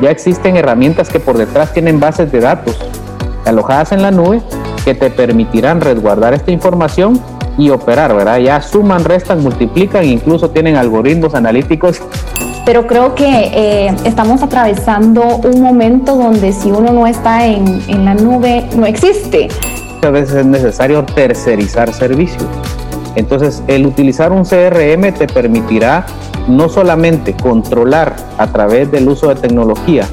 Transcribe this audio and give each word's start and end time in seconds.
ya 0.00 0.10
existen 0.10 0.56
herramientas 0.56 1.08
que 1.08 1.20
por 1.20 1.36
detrás 1.36 1.72
tienen 1.72 2.00
bases 2.00 2.32
de 2.32 2.40
datos 2.40 2.78
alojadas 3.44 3.92
en 3.92 4.02
la 4.02 4.10
nube 4.10 4.42
que 4.84 4.94
te 4.94 5.10
permitirán 5.10 5.80
resguardar 5.80 6.34
esta 6.34 6.50
información 6.50 7.20
y 7.58 7.70
operar, 7.70 8.14
¿verdad? 8.14 8.38
Ya 8.38 8.62
suman, 8.62 9.04
restan, 9.04 9.42
multiplican, 9.42 10.04
incluso 10.04 10.50
tienen 10.50 10.76
algoritmos 10.76 11.34
analíticos. 11.34 12.00
Pero 12.64 12.86
creo 12.86 13.14
que 13.14 13.26
eh, 13.26 13.94
estamos 14.04 14.42
atravesando 14.42 15.22
un 15.36 15.60
momento 15.60 16.16
donde 16.16 16.52
si 16.52 16.70
uno 16.70 16.92
no 16.92 17.06
está 17.06 17.46
en, 17.46 17.82
en 17.88 18.04
la 18.04 18.14
nube, 18.14 18.66
no 18.76 18.86
existe. 18.86 19.48
A 20.02 20.10
veces 20.10 20.36
es 20.36 20.46
necesario 20.46 21.04
tercerizar 21.04 21.92
servicios. 21.92 22.44
Entonces, 23.16 23.62
el 23.66 23.86
utilizar 23.86 24.32
un 24.32 24.44
CRM 24.44 25.12
te 25.12 25.26
permitirá 25.26 26.06
no 26.50 26.68
solamente 26.68 27.34
controlar 27.34 28.16
a 28.38 28.46
través 28.48 28.90
del 28.90 29.08
uso 29.08 29.28
de 29.28 29.36
tecnología 29.36 30.06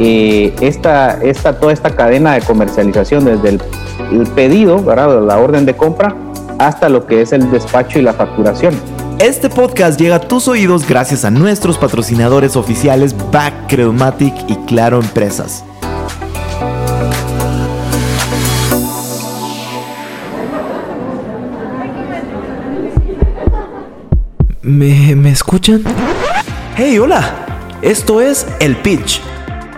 eh, 0.00 0.52
esta, 0.60 1.22
esta, 1.22 1.58
toda 1.58 1.72
esta 1.72 1.90
cadena 1.90 2.34
de 2.34 2.42
comercialización 2.42 3.24
desde 3.24 3.50
el, 3.50 4.26
pedido, 4.34 4.82
¿verdad? 4.82 5.22
la 5.22 5.38
orden 5.38 5.66
de 5.66 5.76
compra, 5.76 6.14
hasta 6.58 6.88
lo 6.88 7.06
que 7.06 7.22
es 7.22 7.32
el 7.32 7.50
despacho 7.50 7.98
y 7.98 8.02
la 8.02 8.12
facturación. 8.12 8.74
Este 9.18 9.48
podcast 9.48 9.98
llega 9.98 10.16
a 10.16 10.20
tus 10.20 10.48
oídos 10.48 10.88
gracias 10.88 11.24
a 11.24 11.30
nuestros 11.30 11.78
patrocinadores 11.78 12.56
oficiales 12.56 13.14
Back 13.30 13.68
Credomatic 13.68 14.34
y 14.48 14.56
Claro 14.66 15.00
Empresas. 15.00 15.64
¿Me, 24.64 25.14
¿Me 25.14 25.30
escuchan? 25.30 25.82
¡Hey, 26.74 26.98
hola! 26.98 27.76
Esto 27.82 28.22
es 28.22 28.46
El 28.60 28.76
Pitch, 28.76 29.20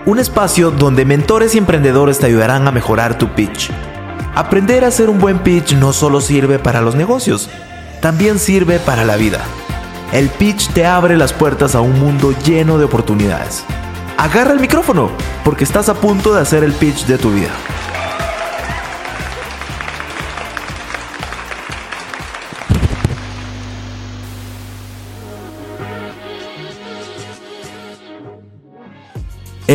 un 0.04 0.20
espacio 0.20 0.70
donde 0.70 1.04
mentores 1.04 1.56
y 1.56 1.58
emprendedores 1.58 2.20
te 2.20 2.26
ayudarán 2.26 2.68
a 2.68 2.70
mejorar 2.70 3.18
tu 3.18 3.34
pitch. 3.34 3.72
Aprender 4.36 4.84
a 4.84 4.88
hacer 4.88 5.10
un 5.10 5.18
buen 5.18 5.40
pitch 5.40 5.72
no 5.72 5.92
solo 5.92 6.20
sirve 6.20 6.60
para 6.60 6.82
los 6.82 6.94
negocios, 6.94 7.50
también 8.00 8.38
sirve 8.38 8.78
para 8.78 9.04
la 9.04 9.16
vida. 9.16 9.40
El 10.12 10.28
pitch 10.28 10.68
te 10.68 10.86
abre 10.86 11.16
las 11.16 11.32
puertas 11.32 11.74
a 11.74 11.80
un 11.80 11.98
mundo 11.98 12.32
lleno 12.44 12.78
de 12.78 12.84
oportunidades. 12.84 13.64
Agarra 14.16 14.52
el 14.52 14.60
micrófono, 14.60 15.10
porque 15.44 15.64
estás 15.64 15.88
a 15.88 15.94
punto 15.94 16.32
de 16.32 16.42
hacer 16.42 16.62
el 16.62 16.72
pitch 16.72 17.06
de 17.06 17.18
tu 17.18 17.32
vida. 17.32 17.50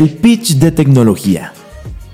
El 0.02 0.10
pitch 0.10 0.56
de 0.56 0.72
tecnología. 0.72 1.54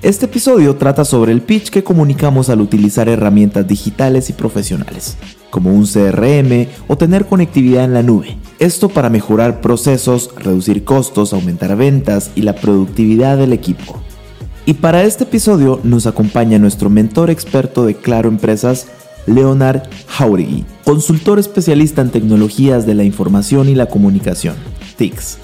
Este 0.01 0.25
episodio 0.25 0.75
trata 0.75 1.05
sobre 1.05 1.31
el 1.31 1.39
pitch 1.39 1.69
que 1.69 1.85
comunicamos 1.85 2.49
al 2.49 2.59
utilizar 2.59 3.07
herramientas 3.07 3.65
digitales 3.65 4.29
y 4.29 4.33
profesionales, 4.33 5.15
como 5.51 5.73
un 5.73 5.85
CRM 5.85 6.67
o 6.89 6.97
tener 6.97 7.27
conectividad 7.27 7.85
en 7.85 7.93
la 7.93 8.03
nube. 8.03 8.35
Esto 8.59 8.89
para 8.89 9.09
mejorar 9.09 9.61
procesos, 9.61 10.31
reducir 10.35 10.83
costos, 10.83 11.31
aumentar 11.31 11.77
ventas 11.77 12.31
y 12.35 12.41
la 12.41 12.55
productividad 12.55 13.37
del 13.37 13.53
equipo. 13.53 14.01
Y 14.65 14.73
para 14.73 15.03
este 15.03 15.23
episodio 15.23 15.79
nos 15.85 16.07
acompaña 16.07 16.59
nuestro 16.59 16.89
mentor 16.89 17.29
experto 17.29 17.85
de 17.85 17.95
Claro 17.95 18.27
Empresas, 18.27 18.87
Leonard 19.27 19.83
Jauregui, 20.07 20.65
consultor 20.83 21.39
especialista 21.39 22.01
en 22.01 22.09
tecnologías 22.09 22.85
de 22.85 22.95
la 22.95 23.05
información 23.05 23.69
y 23.69 23.75
la 23.75 23.85
comunicación, 23.85 24.55
TICS. 24.97 25.37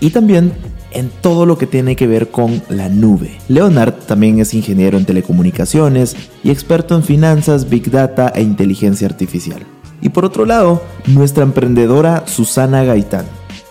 Y 0.00 0.10
también 0.10 0.52
en 0.96 1.10
todo 1.20 1.44
lo 1.44 1.58
que 1.58 1.66
tiene 1.66 1.94
que 1.94 2.06
ver 2.06 2.30
con 2.30 2.62
la 2.70 2.88
nube. 2.88 3.38
Leonard 3.48 3.92
también 4.06 4.40
es 4.40 4.54
ingeniero 4.54 4.96
en 4.96 5.04
telecomunicaciones 5.04 6.16
y 6.42 6.50
experto 6.50 6.96
en 6.96 7.02
finanzas, 7.02 7.68
big 7.68 7.90
data 7.90 8.32
e 8.34 8.42
inteligencia 8.42 9.06
artificial. 9.06 9.60
Y 10.00 10.08
por 10.08 10.24
otro 10.24 10.46
lado, 10.46 10.82
nuestra 11.06 11.42
emprendedora 11.42 12.26
Susana 12.26 12.82
Gaitán, 12.84 13.26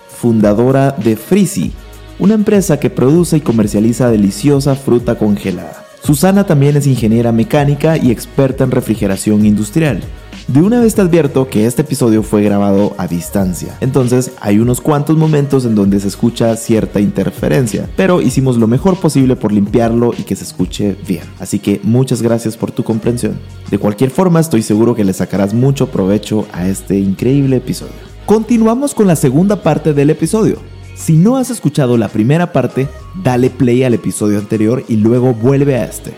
fundadora 0.09 0.91
de 0.91 1.15
Freezy, 1.15 1.71
una 2.19 2.35
empresa 2.35 2.79
que 2.79 2.89
produce 2.89 3.37
y 3.37 3.41
comercializa 3.41 4.09
deliciosa 4.09 4.75
fruta 4.75 5.15
congelada. 5.15 5.83
Susana 6.03 6.45
también 6.45 6.77
es 6.77 6.85
ingeniera 6.85 7.31
mecánica 7.31 7.97
y 7.97 8.11
experta 8.11 8.63
en 8.63 8.71
refrigeración 8.71 9.45
industrial. 9.45 10.03
De 10.47 10.61
una 10.61 10.79
vez 10.79 10.93
te 10.93 11.01
advierto 11.01 11.47
que 11.47 11.65
este 11.65 11.81
episodio 11.81 12.21
fue 12.21 12.43
grabado 12.43 12.93
a 12.99 13.07
distancia, 13.07 13.75
entonces 13.81 14.31
hay 14.39 14.59
unos 14.59 14.79
cuantos 14.79 15.17
momentos 15.17 15.65
en 15.65 15.73
donde 15.73 15.99
se 15.99 16.07
escucha 16.07 16.55
cierta 16.55 16.99
interferencia, 16.99 17.89
pero 17.97 18.21
hicimos 18.21 18.57
lo 18.57 18.67
mejor 18.67 18.99
posible 18.99 19.35
por 19.35 19.51
limpiarlo 19.51 20.13
y 20.15 20.21
que 20.21 20.35
se 20.35 20.43
escuche 20.43 20.95
bien. 21.07 21.23
Así 21.39 21.57
que 21.57 21.81
muchas 21.81 22.21
gracias 22.21 22.57
por 22.57 22.71
tu 22.71 22.83
comprensión. 22.83 23.39
De 23.71 23.79
cualquier 23.79 24.11
forma, 24.11 24.39
estoy 24.39 24.61
seguro 24.61 24.93
que 24.93 25.03
le 25.03 25.13
sacarás 25.13 25.55
mucho 25.55 25.87
provecho 25.89 26.45
a 26.53 26.67
este 26.67 26.99
increíble 26.99 27.55
episodio. 27.55 27.93
Continuamos 28.27 28.93
con 28.93 29.07
la 29.07 29.15
segunda 29.15 29.63
parte 29.63 29.95
del 29.95 30.11
episodio. 30.11 30.59
Si 30.95 31.17
no 31.17 31.37
has 31.37 31.49
escuchado 31.49 31.97
la 31.97 32.09
primera 32.09 32.53
parte, 32.53 32.87
dale 33.23 33.49
play 33.49 33.83
al 33.83 33.95
episodio 33.95 34.37
anterior 34.37 34.83
y 34.87 34.97
luego 34.97 35.33
vuelve 35.33 35.75
a 35.75 35.85
este. 35.85 36.13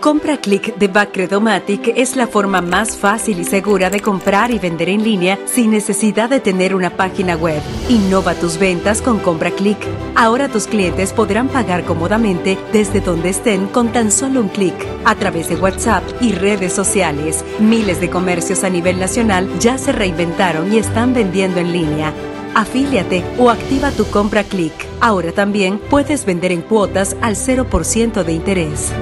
CompraClick 0.00 0.76
de 0.76 0.86
Bacredomatic 0.86 1.92
es 1.96 2.14
la 2.14 2.28
forma 2.28 2.60
más 2.60 2.96
fácil 2.96 3.40
y 3.40 3.44
segura 3.44 3.90
de 3.90 4.00
comprar 4.00 4.52
y 4.52 4.58
vender 4.58 4.88
en 4.90 5.02
línea 5.02 5.38
sin 5.46 5.72
necesidad 5.72 6.30
de 6.30 6.38
tener 6.38 6.74
una 6.74 6.90
página 6.90 7.34
web. 7.36 7.60
Innova 7.88 8.34
tus 8.34 8.58
ventas 8.58 9.02
con 9.02 9.18
CompraClick. 9.18 9.78
Ahora 10.14 10.48
tus 10.48 10.68
clientes 10.68 11.12
podrán 11.12 11.48
pagar 11.48 11.84
cómodamente 11.84 12.56
desde 12.72 13.00
donde 13.00 13.30
estén 13.30 13.66
con 13.66 13.90
tan 13.92 14.12
solo 14.12 14.40
un 14.40 14.48
clic, 14.48 14.74
a 15.04 15.16
través 15.16 15.48
de 15.48 15.56
WhatsApp 15.56 16.04
y 16.20 16.32
redes 16.32 16.72
sociales. 16.72 17.44
Miles 17.58 18.00
de 18.00 18.08
comercios 18.08 18.62
a 18.62 18.70
nivel 18.70 19.00
nacional 19.00 19.48
ya 19.58 19.78
se 19.78 19.90
reinventaron 19.90 20.72
y 20.72 20.78
están 20.78 21.12
vendiendo 21.12 21.58
en 21.58 21.72
línea. 21.72 22.12
Afíliate 22.54 23.24
o 23.36 23.50
activa 23.50 23.90
tu 23.90 24.06
compra 24.06 24.44
click. 24.44 24.72
Ahora 25.00 25.32
también 25.32 25.78
puedes 25.90 26.24
vender 26.24 26.52
en 26.52 26.62
cuotas 26.62 27.16
al 27.20 27.34
0% 27.34 28.22
de 28.22 28.32
interés. 28.32 28.92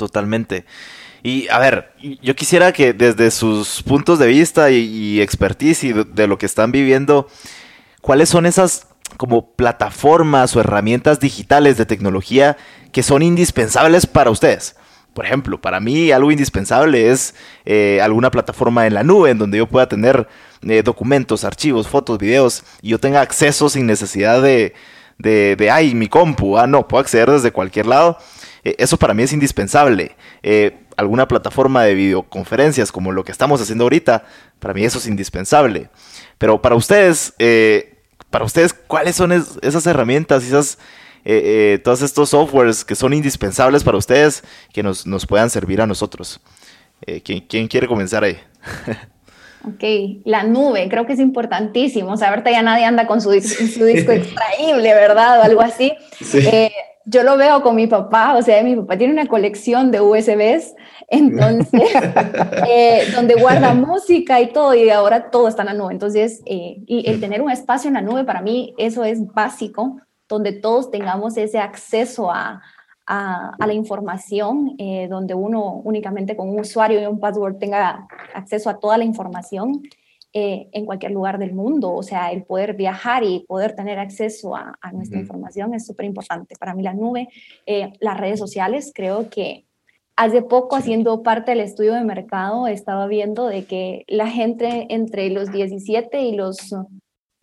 Totalmente. 0.00 0.64
Y 1.22 1.46
a 1.48 1.58
ver, 1.58 1.92
yo 2.22 2.34
quisiera 2.34 2.72
que 2.72 2.94
desde 2.94 3.30
sus 3.30 3.82
puntos 3.82 4.18
de 4.18 4.28
vista 4.28 4.70
y, 4.70 5.20
expertise 5.20 5.84
y 5.84 5.92
de, 5.92 6.26
lo 6.26 6.38
que 6.38 6.46
están 6.46 6.72
viviendo, 6.72 7.28
¿cuáles 8.00 8.30
son 8.30 8.46
esas 8.46 8.86
como 9.18 9.50
plataformas 9.52 10.56
o 10.56 10.60
herramientas 10.60 11.20
digitales 11.20 11.76
de 11.76 11.84
tecnología 11.84 12.56
que 12.92 13.02
son 13.02 13.20
indispensables 13.20 14.06
para 14.06 14.30
ustedes? 14.30 14.74
Por 15.12 15.26
ejemplo, 15.26 15.60
para 15.60 15.80
mí 15.80 16.12
algo 16.12 16.30
indispensable 16.30 17.10
es 17.10 17.34
eh, 17.66 18.00
alguna 18.02 18.30
plataforma 18.30 18.86
en 18.86 18.94
la 18.94 19.02
nube 19.02 19.28
en 19.28 19.36
donde 19.36 19.58
yo 19.58 19.66
pueda 19.66 19.86
tener 19.86 20.28
eh, 20.62 20.82
documentos, 20.82 21.44
archivos, 21.44 21.88
fotos, 21.88 22.16
videos 22.16 22.64
y 22.80 22.88
yo 22.88 22.98
tenga 22.98 23.20
acceso 23.20 23.68
sin 23.68 23.84
necesidad 23.84 24.40
de, 24.40 24.72
de, 25.18 25.56
de, 25.56 25.70
ay, 25.70 25.94
mi 25.94 26.08
compu, 26.08 26.56
ah, 26.56 26.66
no, 26.66 26.88
puedo 26.88 27.02
acceder 27.02 27.30
desde 27.30 27.52
cualquier 27.52 27.84
lado 27.84 28.16
eh, 28.64 28.76
eso 28.78 28.96
para 28.96 29.14
mí 29.14 29.22
es 29.22 29.32
indispensable. 29.32 30.16
Eh, 30.42 30.76
alguna 30.96 31.26
plataforma 31.26 31.84
de 31.84 31.94
videoconferencias 31.94 32.92
como 32.92 33.12
lo 33.12 33.24
que 33.24 33.32
estamos 33.32 33.60
haciendo 33.60 33.84
ahorita, 33.84 34.24
para 34.58 34.74
mí 34.74 34.84
eso 34.84 34.98
es 34.98 35.06
indispensable. 35.06 35.88
Pero 36.38 36.60
para 36.60 36.74
ustedes, 36.74 37.34
eh, 37.38 37.94
para 38.30 38.44
ustedes, 38.44 38.74
¿cuáles 38.74 39.16
son 39.16 39.32
esas 39.32 39.86
herramientas, 39.86 40.44
esas, 40.44 40.78
todos 41.82 42.02
estos 42.02 42.30
softwares 42.30 42.84
que 42.84 42.94
son 42.94 43.12
indispensables 43.12 43.84
para 43.84 43.98
ustedes 43.98 44.42
que 44.72 44.82
nos, 44.82 45.26
puedan 45.26 45.50
servir 45.50 45.80
a 45.80 45.86
nosotros? 45.86 46.40
¿quién, 47.24 47.66
quiere 47.68 47.86
comenzar 47.86 48.24
ahí? 48.24 48.38
Ok, 49.62 50.22
la 50.24 50.42
nube, 50.42 50.88
creo 50.88 51.04
que 51.04 51.12
es 51.12 51.18
importantísimo. 51.18 52.12
O 52.12 52.16
sea, 52.16 52.30
ahorita 52.30 52.50
ya 52.50 52.62
nadie 52.62 52.86
anda 52.86 53.06
con 53.06 53.20
su, 53.20 53.30
su 53.42 53.84
disco 53.84 54.10
extraíble, 54.10 54.94
¿verdad? 54.94 55.38
O 55.38 55.42
algo 55.42 55.60
así. 55.60 55.92
Sí 56.18 56.48
yo 57.10 57.24
lo 57.24 57.36
veo 57.36 57.60
con 57.62 57.74
mi 57.74 57.88
papá, 57.88 58.36
o 58.36 58.42
sea, 58.42 58.62
mi 58.62 58.76
papá 58.76 58.96
tiene 58.96 59.12
una 59.12 59.26
colección 59.26 59.90
de 59.90 60.00
USBs, 60.00 60.76
entonces, 61.08 61.82
eh, 62.68 63.10
donde 63.14 63.34
guarda 63.34 63.74
música 63.74 64.40
y 64.40 64.52
todo, 64.52 64.74
y 64.74 64.90
ahora 64.90 65.30
todo 65.30 65.48
está 65.48 65.62
en 65.62 65.66
la 65.66 65.74
nube. 65.74 65.92
Entonces, 65.92 66.40
eh, 66.46 66.82
y 66.86 67.08
el 67.10 67.20
tener 67.20 67.42
un 67.42 67.50
espacio 67.50 67.88
en 67.88 67.94
la 67.94 68.00
nube, 68.00 68.24
para 68.24 68.42
mí, 68.42 68.74
eso 68.78 69.02
es 69.02 69.26
básico, 69.32 70.00
donde 70.28 70.52
todos 70.52 70.92
tengamos 70.92 71.36
ese 71.36 71.58
acceso 71.58 72.30
a, 72.30 72.62
a, 73.06 73.56
a 73.58 73.66
la 73.66 73.72
información, 73.72 74.76
eh, 74.78 75.08
donde 75.10 75.34
uno 75.34 75.80
únicamente 75.82 76.36
con 76.36 76.48
un 76.48 76.60
usuario 76.60 77.02
y 77.02 77.06
un 77.06 77.18
password 77.18 77.56
tenga 77.58 78.06
acceso 78.34 78.70
a 78.70 78.78
toda 78.78 78.96
la 78.96 79.04
información. 79.04 79.82
Eh, 80.32 80.68
en 80.70 80.86
cualquier 80.86 81.10
lugar 81.10 81.40
del 81.40 81.54
mundo. 81.54 81.92
O 81.92 82.04
sea, 82.04 82.30
el 82.30 82.44
poder 82.44 82.74
viajar 82.74 83.24
y 83.24 83.40
poder 83.48 83.74
tener 83.74 83.98
acceso 83.98 84.54
a, 84.54 84.78
nuestra 84.92 85.18
información 85.18 85.74
es 85.74 85.84
súper 85.84 86.06
importante. 86.06 86.54
Para 86.56 86.72
mí 86.72 86.84
la 86.84 86.94
nube, 86.94 87.28
eh, 87.66 87.92
las 87.98 88.16
redes 88.16 88.38
sociales, 88.38 88.92
creo 88.94 89.28
que 89.28 89.66
hace 90.14 90.42
poco 90.42 90.76
haciendo 90.76 91.24
parte 91.24 91.50
del 91.50 91.60
estudio 91.60 91.94
de 91.94 92.04
mercado 92.04 92.68
estaba 92.68 93.08
viendo 93.08 93.48
de 93.48 93.64
que 93.64 94.04
la 94.06 94.28
gente 94.28 94.86
entre 94.90 95.30
los 95.30 95.50
17 95.50 96.20
y 96.22 96.36
los 96.36 96.76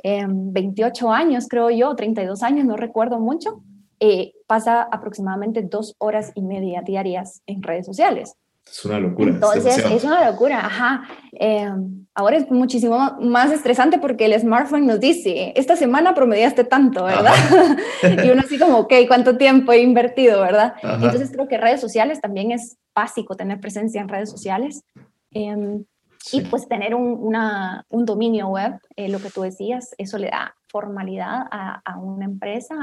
28 0.01 1.12
años, 1.12 1.48
creo 1.50 1.69
yo, 1.69 1.94
32 1.94 2.42
años, 2.42 2.66
no 2.66 2.78
recuerdo 2.78 3.19
mucho, 3.19 3.63
eh, 4.00 4.31
pasa 4.45 4.83
aproximadamente 4.83 5.62
dos 5.62 5.95
horas 5.98 6.31
y 6.36 6.42
media 6.42 6.83
diarias 6.83 7.42
en 7.48 7.63
redes 7.63 7.86
sociales. 7.86 8.38
Es 8.69 8.86
una 8.86 9.00
locura. 9.00 9.31
Entonces, 9.31 9.78
es, 9.78 10.04
una 10.04 10.30
locura, 10.30 10.66
ajá. 10.66 11.08
Em, 11.31 12.06
ahora 12.14 12.38
es 12.38 12.50
muchísimo 12.52 13.18
más 13.22 13.52
estresante 13.52 13.98
porque 13.98 14.25
el 14.25 14.40
smartphone 14.40 14.86
nos 14.86 15.00
dice, 15.00 15.54
esta 15.56 15.75
semana 15.75 16.14
promediaste 16.14 16.64
tanto, 16.64 17.06
¿verdad? 17.06 17.34
y 18.24 18.30
uno 18.30 18.42
así 18.42 18.60
como, 18.60 18.80
ok, 18.80 18.94
¿cuánto 19.08 19.38
tiempo 19.38 19.72
he 19.72 19.81
invertido, 19.81 20.42
verdad? 20.42 20.75
Entonces 20.84 21.31
creo 21.31 21.48
que 21.48 21.58
redes 21.58 21.81
sociales 21.81 22.22
también 22.22 22.52
es 22.52 22.78
básico 22.94 23.36
tener 23.36 23.60
presencia 23.60 24.02
en 24.02 24.10
redes 24.10 24.30
sociales. 24.30 24.84
Em, 25.31 25.84
y 26.31 26.42
pues 26.42 26.68
tener 26.68 26.94
un, 26.94 27.18
una, 27.19 27.86
un 27.90 28.06
dominio 28.06 28.48
web, 28.48 28.80
eh, 28.96 29.08
lo 29.10 29.19
que 29.19 29.30
tú 29.30 29.42
decías, 29.42 29.96
eso 29.98 30.18
le 30.18 30.28
da 30.30 30.56
formalidad 30.68 31.46
a, 31.52 31.81
a 31.86 31.98
una 31.98 32.25
empresa, 32.25 32.75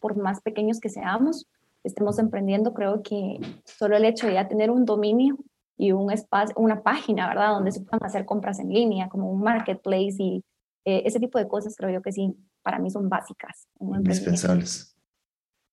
por 0.00 0.16
más 0.16 0.40
pequeños 0.40 0.80
que 0.80 0.88
seamos 0.88 1.46
estemos 1.84 2.18
emprendiendo, 2.18 2.74
creo 2.74 3.02
que 3.02 3.38
solo 3.64 3.96
el 3.96 4.04
hecho 4.04 4.26
de 4.26 4.34
ya 4.34 4.48
tener 4.48 4.70
un 4.70 4.84
dominio 4.84 5.38
y 5.76 5.92
un 5.92 6.10
espacio, 6.10 6.54
una 6.58 6.82
página, 6.82 7.28
¿verdad? 7.28 7.50
Donde 7.50 7.72
se 7.72 7.80
puedan 7.80 8.04
hacer 8.04 8.24
compras 8.24 8.58
en 8.58 8.70
línea, 8.70 9.08
como 9.08 9.30
un 9.30 9.40
marketplace 9.40 10.16
y 10.18 10.44
eh, 10.84 11.02
ese 11.04 11.20
tipo 11.20 11.38
de 11.38 11.46
cosas, 11.46 11.76
creo 11.76 11.90
yo 11.90 12.02
que 12.02 12.12
sí, 12.12 12.34
para 12.62 12.78
mí 12.78 12.90
son 12.90 13.08
básicas. 13.08 13.68
Indispensables. 13.80 14.96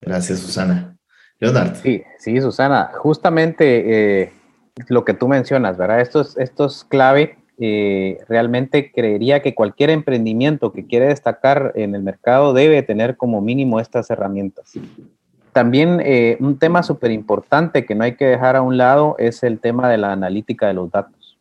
Gracias, 0.01 0.39
Susana. 0.39 0.97
Leonardo. 1.39 1.75
Sí, 1.75 2.03
sí, 2.19 2.39
Susana. 2.39 2.91
Justamente 2.97 4.23
eh, 4.23 4.33
lo 4.87 5.03
que 5.03 5.13
tú 5.13 5.27
mencionas, 5.27 5.77
¿verdad? 5.77 6.01
Esto 6.01 6.21
es, 6.21 6.37
esto 6.37 6.65
es 6.65 6.83
clave. 6.83 7.37
Eh, 7.57 8.19
realmente 8.27 8.91
creería 8.91 9.41
que 9.41 9.55
cualquier 9.55 9.89
emprendimiento 9.89 10.73
que 10.73 10.85
quiere 10.85 11.07
destacar 11.07 11.71
en 11.75 11.95
el 11.95 12.03
mercado 12.03 12.53
debe 12.53 12.83
tener 12.83 13.15
como 13.15 13.41
mínimo 13.41 13.79
estas 13.79 14.09
herramientas. 14.09 14.73
También 15.55 16.01
eh, 16.03 16.35
un 16.41 16.59
tema 16.59 16.83
súper 16.83 17.11
importante 17.11 17.85
que 17.85 17.95
no 17.95 18.03
hay 18.03 18.17
que 18.17 18.25
dejar 18.25 18.57
a 18.57 18.61
un 18.61 18.75
lado 18.75 19.15
es 19.17 19.41
el 19.41 19.61
tema 19.61 19.89
de 19.89 19.97
la 19.97 20.11
analítica 20.11 20.67
de 20.67 20.73
los 20.73 20.91
datos. 20.91 21.39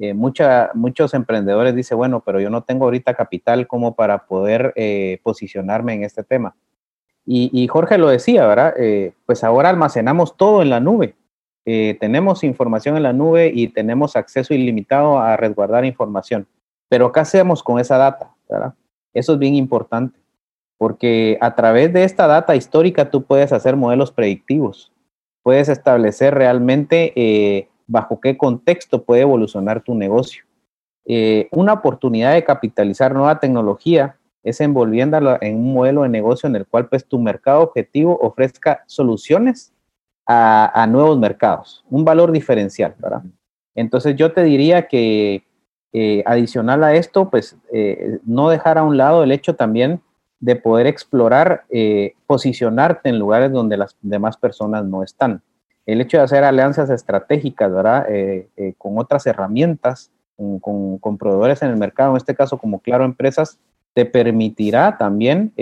Eh, 0.00 0.12
muchos 0.12 1.14
emprendedores 1.14 1.72
dicen, 1.76 1.98
bueno, 1.98 2.20
pero 2.26 2.40
yo 2.40 2.50
no 2.50 2.64
tengo 2.64 2.86
ahorita 2.86 3.14
capital 3.14 3.68
como 3.68 3.94
para 3.94 4.26
poder 4.26 4.72
eh, 4.74 5.20
posicionarme 5.22 5.94
en 5.94 6.02
este 6.02 6.24
tema. 6.24 6.56
Y, 7.24 7.68
Jorge 7.68 7.96
lo 7.96 8.08
decía, 8.08 8.44
¿verdad? 8.44 8.74
pues 9.24 9.44
ahora 9.44 9.68
almacenamos 9.68 10.36
todo 10.36 10.62
en 10.62 10.70
la 10.70 10.80
nube. 10.80 11.14
tenemos 11.64 12.42
información 12.42 12.96
en 12.96 13.04
la 13.04 13.12
nube 13.12 13.52
y 13.54 13.68
tenemos 13.68 14.16
acceso 14.16 14.52
ilimitado 14.52 15.20
a 15.20 15.36
resguardar 15.36 15.84
información. 15.84 16.48
Pero 16.88 17.12
¿qué 17.12 17.20
hacemos 17.20 17.62
con 17.62 17.78
esa 17.78 17.98
data? 17.98 18.34
Eso 19.12 19.34
es 19.34 19.38
bien 19.38 19.54
importante 19.54 20.18
porque 20.78 21.36
a 21.40 21.56
través 21.56 21.92
de 21.92 22.04
esta 22.04 22.26
data 22.26 22.54
histórica 22.56 23.10
tú 23.10 23.24
puedes 23.24 23.52
hacer 23.52 23.76
modelos 23.76 24.12
predictivos, 24.12 24.92
puedes 25.42 25.68
establecer 25.68 26.34
realmente 26.34 27.12
eh, 27.16 27.68
bajo 27.86 28.20
qué 28.20 28.36
contexto 28.38 29.02
puede 29.02 29.22
evolucionar 29.22 29.82
tu 29.82 29.94
negocio. 29.94 30.44
Eh, 31.04 31.48
una 31.50 31.72
oportunidad 31.72 32.34
de 32.34 32.44
capitalizar 32.44 33.12
nueva 33.12 33.40
tecnología 33.40 34.16
es 34.44 34.60
envolviéndola 34.60 35.38
en 35.40 35.56
un 35.56 35.74
modelo 35.74 36.02
de 36.02 36.10
negocio 36.10 36.48
en 36.48 36.54
el 36.54 36.66
cual 36.66 36.88
pues 36.88 37.04
tu 37.04 37.18
mercado 37.18 37.62
objetivo 37.62 38.16
ofrezca 38.22 38.84
soluciones 38.86 39.72
a, 40.30 40.86
nuevos 40.90 41.18
mercados, 41.18 41.82
un 41.88 42.04
valor 42.04 42.32
diferencial, 42.32 42.94
¿verdad? 42.98 43.22
Entonces 43.74 44.14
yo 44.14 44.32
te 44.32 44.44
diría 44.44 44.86
que 44.86 45.42
eh, 45.94 46.22
adicional 46.26 46.84
a 46.84 46.94
esto, 46.94 47.30
pues 47.30 47.56
no 48.26 48.50
dejar 48.50 48.76
a 48.76 48.82
un 48.82 48.98
lado 48.98 49.24
el 49.24 49.32
hecho 49.32 49.56
también 49.56 50.02
de 50.40 50.56
poder 50.56 50.86
explorar, 50.86 51.64
eh, 51.70 52.14
posicionarte 52.26 53.08
en 53.08 53.18
lugares 53.18 53.52
donde 53.52 53.76
las 53.76 53.96
demás 54.02 54.36
personas 54.36 54.84
no 54.84 55.02
están. 55.02 55.42
El 55.86 56.00
hecho 56.00 56.18
de 56.18 56.24
hacer 56.24 56.44
alianzas 56.44 56.90
estratégicas, 56.90 57.72
¿verdad? 57.72 58.06
Eh, 58.08 58.48
eh, 58.56 58.74
con 58.78 58.98
otras 58.98 59.26
herramientas, 59.26 60.10
con, 60.60 61.18
proveedores 61.18 61.62
en 61.62 61.70
el 61.70 61.76
mercado, 61.76 62.12
en 62.12 62.18
este 62.18 62.36
caso 62.36 62.58
como 62.58 62.78
Claro 62.78 63.04
Empresas, 63.04 63.58
te 63.92 64.04
permitirá 64.04 64.96
también 64.96 65.52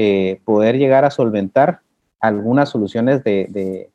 poder 0.44 0.76
llegar 0.76 1.06
a 1.06 1.10
solventar 1.10 1.80
algunas 2.20 2.68
soluciones 2.68 3.24
de, 3.24 3.88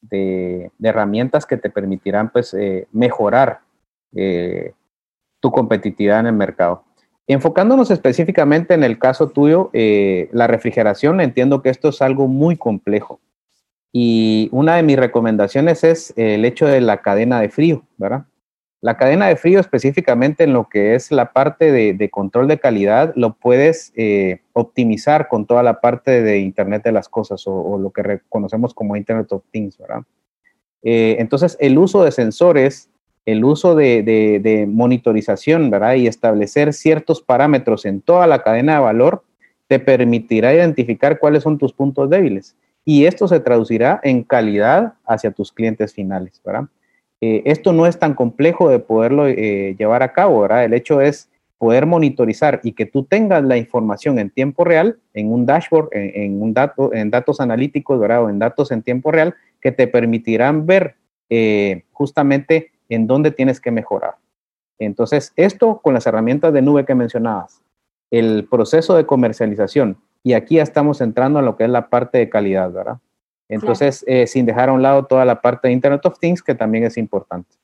de, 0.00 0.70
herramientas 0.80 1.44
que 1.44 1.56
te 1.56 1.70
permitirán 1.70 2.30
pues 2.30 2.56
mejorar 2.92 3.62
tu 5.40 5.50
competitividad 5.50 6.20
en 6.20 6.26
el 6.26 6.34
mercado. 6.34 6.84
Enfocándonos 7.26 7.90
específicamente 7.90 8.74
en 8.74 8.82
el 8.82 8.98
caso 8.98 9.28
tuyo, 9.28 9.70
eh, 9.72 10.28
la 10.32 10.46
refrigeración, 10.46 11.20
entiendo 11.20 11.62
que 11.62 11.70
esto 11.70 11.90
es 11.90 12.02
algo 12.02 12.26
muy 12.26 12.56
complejo. 12.56 13.20
Y 13.92 14.48
una 14.52 14.76
de 14.76 14.82
mis 14.82 14.98
recomendaciones 14.98 15.84
es 15.84 16.14
el 16.16 16.44
hecho 16.44 16.66
de 16.66 16.80
la 16.80 17.02
cadena 17.02 17.40
de 17.40 17.50
frío, 17.50 17.84
¿verdad? 17.98 18.24
La 18.80 18.96
cadena 18.96 19.28
de 19.28 19.36
frío 19.36 19.60
específicamente 19.60 20.42
en 20.42 20.52
lo 20.52 20.68
que 20.68 20.96
es 20.96 21.12
la 21.12 21.32
parte 21.32 21.70
de, 21.70 22.10
control 22.10 22.48
de 22.48 22.58
calidad, 22.58 23.12
lo 23.14 23.34
puedes 23.34 23.92
eh, 23.94 24.40
optimizar 24.54 25.28
con 25.28 25.46
toda 25.46 25.62
la 25.62 25.80
parte 25.80 26.22
de 26.22 26.40
Internet 26.40 26.82
de 26.82 26.90
las 26.90 27.08
Cosas 27.08 27.44
o, 27.46 27.78
lo 27.78 27.90
que 27.90 28.02
reconocemos 28.02 28.74
como 28.74 28.96
Internet 28.96 29.30
of 29.30 29.44
Things, 29.52 29.78
¿verdad? 29.78 30.02
Eh, 30.82 31.14
entonces, 31.20 31.56
el 31.60 31.78
uso 31.78 32.02
de 32.02 32.10
sensores 32.10 32.90
el 33.24 33.44
uso 33.44 33.74
de, 33.74 34.66
monitorización, 34.68 35.70
¿verdad? 35.70 35.94
Y 35.94 36.06
establecer 36.06 36.72
ciertos 36.72 37.22
parámetros 37.22 37.84
en 37.84 38.00
toda 38.00 38.26
la 38.26 38.42
cadena 38.42 38.74
de 38.74 38.80
valor 38.80 39.22
te 39.68 39.78
permitirá 39.78 40.52
identificar 40.52 41.18
cuáles 41.18 41.42
son 41.42 41.58
tus 41.58 41.72
puntos 41.72 42.10
débiles. 42.10 42.56
Y 42.84 43.06
esto 43.06 43.28
se 43.28 43.40
traducirá 43.40 44.00
en 44.02 44.24
calidad 44.24 44.94
hacia 45.06 45.30
tus 45.30 45.52
clientes 45.52 45.94
finales, 45.94 46.40
¿verdad? 46.44 46.64
Eh, 47.20 47.42
esto 47.44 47.72
no 47.72 47.86
es 47.86 47.98
tan 47.98 48.14
complejo 48.14 48.68
de 48.68 48.80
poderlo 48.80 49.28
eh, 49.28 49.76
llevar 49.78 50.02
a 50.02 50.12
cabo, 50.12 50.40
¿verdad? 50.40 50.64
El 50.64 50.74
hecho 50.74 51.00
es 51.00 51.30
poder 51.58 51.86
monitorizar 51.86 52.58
y 52.64 52.72
que 52.72 52.86
tú 52.86 53.04
tengas 53.04 53.44
la 53.44 53.56
información 53.56 54.18
en 54.18 54.30
tiempo 54.30 54.64
real, 54.64 54.98
en 55.14 55.32
un 55.32 55.46
dashboard, 55.46 55.90
en, 55.92 56.42
un 56.42 56.52
dato, 56.52 56.92
en 56.92 57.08
datos 57.08 57.40
analíticos, 57.40 58.00
¿verdad? 58.00 58.24
O 58.24 58.28
en 58.28 58.40
datos 58.40 58.72
en 58.72 58.82
tiempo 58.82 59.12
real, 59.12 59.36
que 59.60 59.70
te 59.70 59.86
permitirán 59.86 60.66
ver 60.66 60.96
eh, 61.30 61.84
justamente 61.92 62.71
en 62.94 63.06
dónde 63.06 63.30
tienes 63.30 63.60
que 63.60 63.70
mejorar. 63.70 64.16
Entonces, 64.78 65.32
esto 65.36 65.80
con 65.82 65.94
las 65.94 66.06
herramientas 66.06 66.52
de 66.52 66.62
nube 66.62 66.84
que 66.84 66.94
mencionabas, 66.94 67.62
el 68.10 68.46
proceso 68.48 68.94
de 68.94 69.06
comercialización, 69.06 69.98
y 70.22 70.34
aquí 70.34 70.56
ya 70.56 70.62
estamos 70.62 71.00
entrando 71.00 71.38
a 71.38 71.42
lo 71.42 71.56
que 71.56 71.64
es 71.64 71.70
la 71.70 71.88
parte 71.88 72.18
de 72.18 72.28
calidad, 72.28 72.70
¿verdad? 72.72 72.98
Entonces, 73.48 74.04
eh, 74.06 74.26
sin 74.26 74.46
dejar 74.46 74.68
a 74.68 74.72
un 74.72 74.82
lado 74.82 75.04
toda 75.06 75.24
la 75.24 75.40
parte 75.40 75.68
de 75.68 75.74
Internet 75.74 76.04
of 76.06 76.18
Things, 76.18 76.42
que 76.42 76.54
también 76.54 76.84
es 76.84 76.96
importante. 76.96 77.56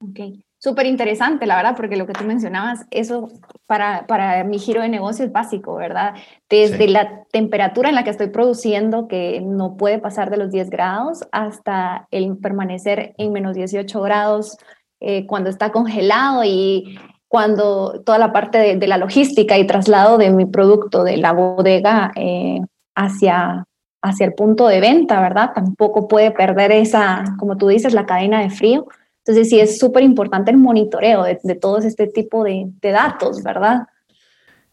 Ok, 0.00 0.18
súper 0.62 0.86
interesante, 0.86 1.44
la 1.44 1.56
verdad, 1.56 1.74
porque 1.76 1.96
lo 1.96 2.06
que 2.06 2.12
tú 2.12 2.22
mencionabas, 2.22 2.86
eso 2.92 3.28
para, 3.66 4.06
para 4.06 4.44
mi 4.44 4.60
giro 4.60 4.80
de 4.80 4.88
negocio 4.88 5.24
es 5.24 5.32
básico, 5.32 5.74
¿verdad? 5.74 6.14
Desde 6.48 6.86
la 6.86 7.24
temperatura 7.32 7.88
en 7.88 7.96
la 7.96 8.04
que 8.04 8.10
estoy 8.10 8.28
produciendo, 8.28 9.08
que 9.08 9.40
no 9.44 9.76
puede 9.76 9.98
pasar 9.98 10.30
de 10.30 10.36
los 10.36 10.52
10 10.52 10.70
grados, 10.70 11.24
hasta 11.32 12.06
el 12.12 12.36
permanecer 12.36 13.12
en 13.18 13.32
menos 13.32 13.56
18 13.56 14.00
grados 14.02 14.56
eh, 15.00 15.26
cuando 15.26 15.50
está 15.50 15.72
congelado 15.72 16.44
y 16.44 16.96
cuando 17.26 18.00
toda 18.06 18.18
la 18.18 18.32
parte 18.32 18.76
de, 18.76 18.86
la 18.86 18.98
logística 18.98 19.58
y 19.58 19.66
traslado 19.66 20.16
de 20.16 20.30
mi 20.30 20.46
producto 20.46 21.02
de 21.02 21.16
la 21.16 21.32
bodega 21.32 22.12
eh, 22.14 22.60
hacia, 22.94 23.64
hacia 24.00 24.26
el 24.26 24.34
punto 24.34 24.68
de 24.68 24.80
venta, 24.80 25.20
¿verdad? 25.20 25.50
Tampoco 25.56 26.06
puede 26.06 26.30
perder 26.30 26.70
esa, 26.70 27.24
como 27.40 27.56
tú 27.56 27.66
dices, 27.66 27.94
la 27.94 28.06
cadena 28.06 28.42
de 28.42 28.50
frío. 28.50 28.86
Entonces 29.24 29.50
sí 29.50 29.60
es 29.60 29.78
súper 29.78 30.02
importante 30.02 30.50
el 30.50 30.56
monitoreo 30.56 31.22
de, 31.22 31.38
de 31.42 31.54
todo 31.54 31.78
este 31.78 32.08
tipo 32.08 32.42
de, 32.42 32.68
datos, 32.82 33.42
¿verdad? 33.42 33.86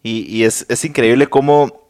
Y, 0.01 0.43
es, 0.43 0.65
increíble 0.83 1.27
cómo 1.27 1.89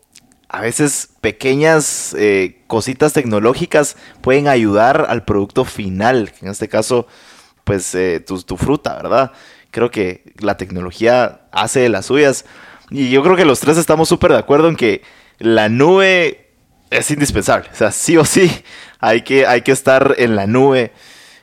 a 0.49 0.61
veces 0.61 1.09
pequeñas 1.21 2.13
eh, 2.17 2.61
cositas 2.67 3.13
tecnológicas 3.13 3.95
pueden 4.19 4.47
ayudar 4.47 5.05
al 5.07 5.23
producto 5.23 5.63
final, 5.63 6.31
en 6.41 6.49
este 6.49 6.67
caso, 6.67 7.07
pues 7.63 7.95
eh, 7.95 8.19
tu, 8.19 8.41
tu, 8.41 8.57
fruta, 8.57 8.95
¿verdad? 8.95 9.31
Creo 9.71 9.89
que 9.89 10.33
la 10.39 10.57
tecnología 10.57 11.41
hace 11.51 11.79
de 11.81 11.89
las 11.89 12.07
suyas. 12.07 12.45
Y 12.89 13.09
yo 13.09 13.23
creo 13.23 13.37
que 13.37 13.45
los 13.45 13.59
tres 13.59 13.77
estamos 13.77 14.09
súper 14.09 14.31
de 14.31 14.39
acuerdo 14.39 14.67
en 14.67 14.75
que 14.75 15.03
la 15.37 15.69
nube 15.69 16.49
es 16.89 17.09
indispensable. 17.11 17.69
O 17.71 17.75
sea, 17.75 17.91
sí 17.91 18.17
o 18.17 18.25
sí 18.25 18.51
hay 18.99 19.21
que, 19.21 19.45
hay 19.45 19.61
que 19.61 19.71
estar 19.71 20.15
en 20.17 20.35
la 20.35 20.47
nube. 20.47 20.91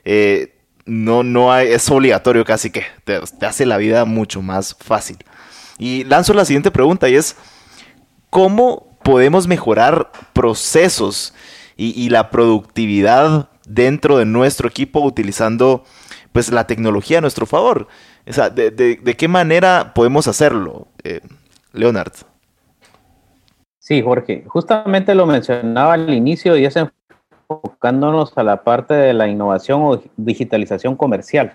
Eh, 0.04 0.55
no, 0.86 1.24
no 1.24 1.52
hay, 1.52 1.68
es 1.68 1.90
obligatorio 1.90 2.44
casi 2.44 2.70
que, 2.70 2.84
te, 3.04 3.20
hace 3.44 3.66
la 3.66 3.76
vida 3.76 4.04
mucho 4.04 4.40
más 4.40 4.74
fácil. 4.74 5.18
Y 5.78 6.04
lanzo 6.04 6.32
la 6.32 6.44
siguiente 6.44 6.70
pregunta 6.70 7.08
y 7.08 7.16
es, 7.16 7.36
¿cómo 8.30 8.96
podemos 9.02 9.46
mejorar 9.46 10.10
procesos 10.32 11.34
y, 11.76 12.08
la 12.08 12.30
productividad 12.30 13.50
dentro 13.66 14.16
de 14.16 14.24
nuestro 14.24 14.68
equipo 14.68 15.00
utilizando 15.00 15.84
pues 16.32 16.50
la 16.50 16.66
tecnología 16.66 17.18
a 17.18 17.20
nuestro 17.20 17.44
favor? 17.44 17.88
O 18.26 18.32
sea, 18.32 18.48
¿de, 18.48 19.16
qué 19.18 19.28
manera 19.28 19.92
podemos 19.94 20.28
hacerlo? 20.28 20.88
Eh, 21.04 21.20
Leonard. 21.72 22.12
Sí, 23.78 24.02
Jorge, 24.02 24.44
justamente 24.48 25.14
lo 25.14 25.26
mencionaba 25.26 25.94
al 25.94 26.12
inicio 26.12 26.56
y 26.56 26.64
es 26.64 26.76
enfocándonos 27.48 28.36
a 28.36 28.42
la 28.42 28.62
parte 28.62 28.94
de 28.94 29.12
la 29.12 29.28
innovación 29.28 29.82
o 29.82 30.02
digitalización 30.16 30.96
comercial. 30.96 31.54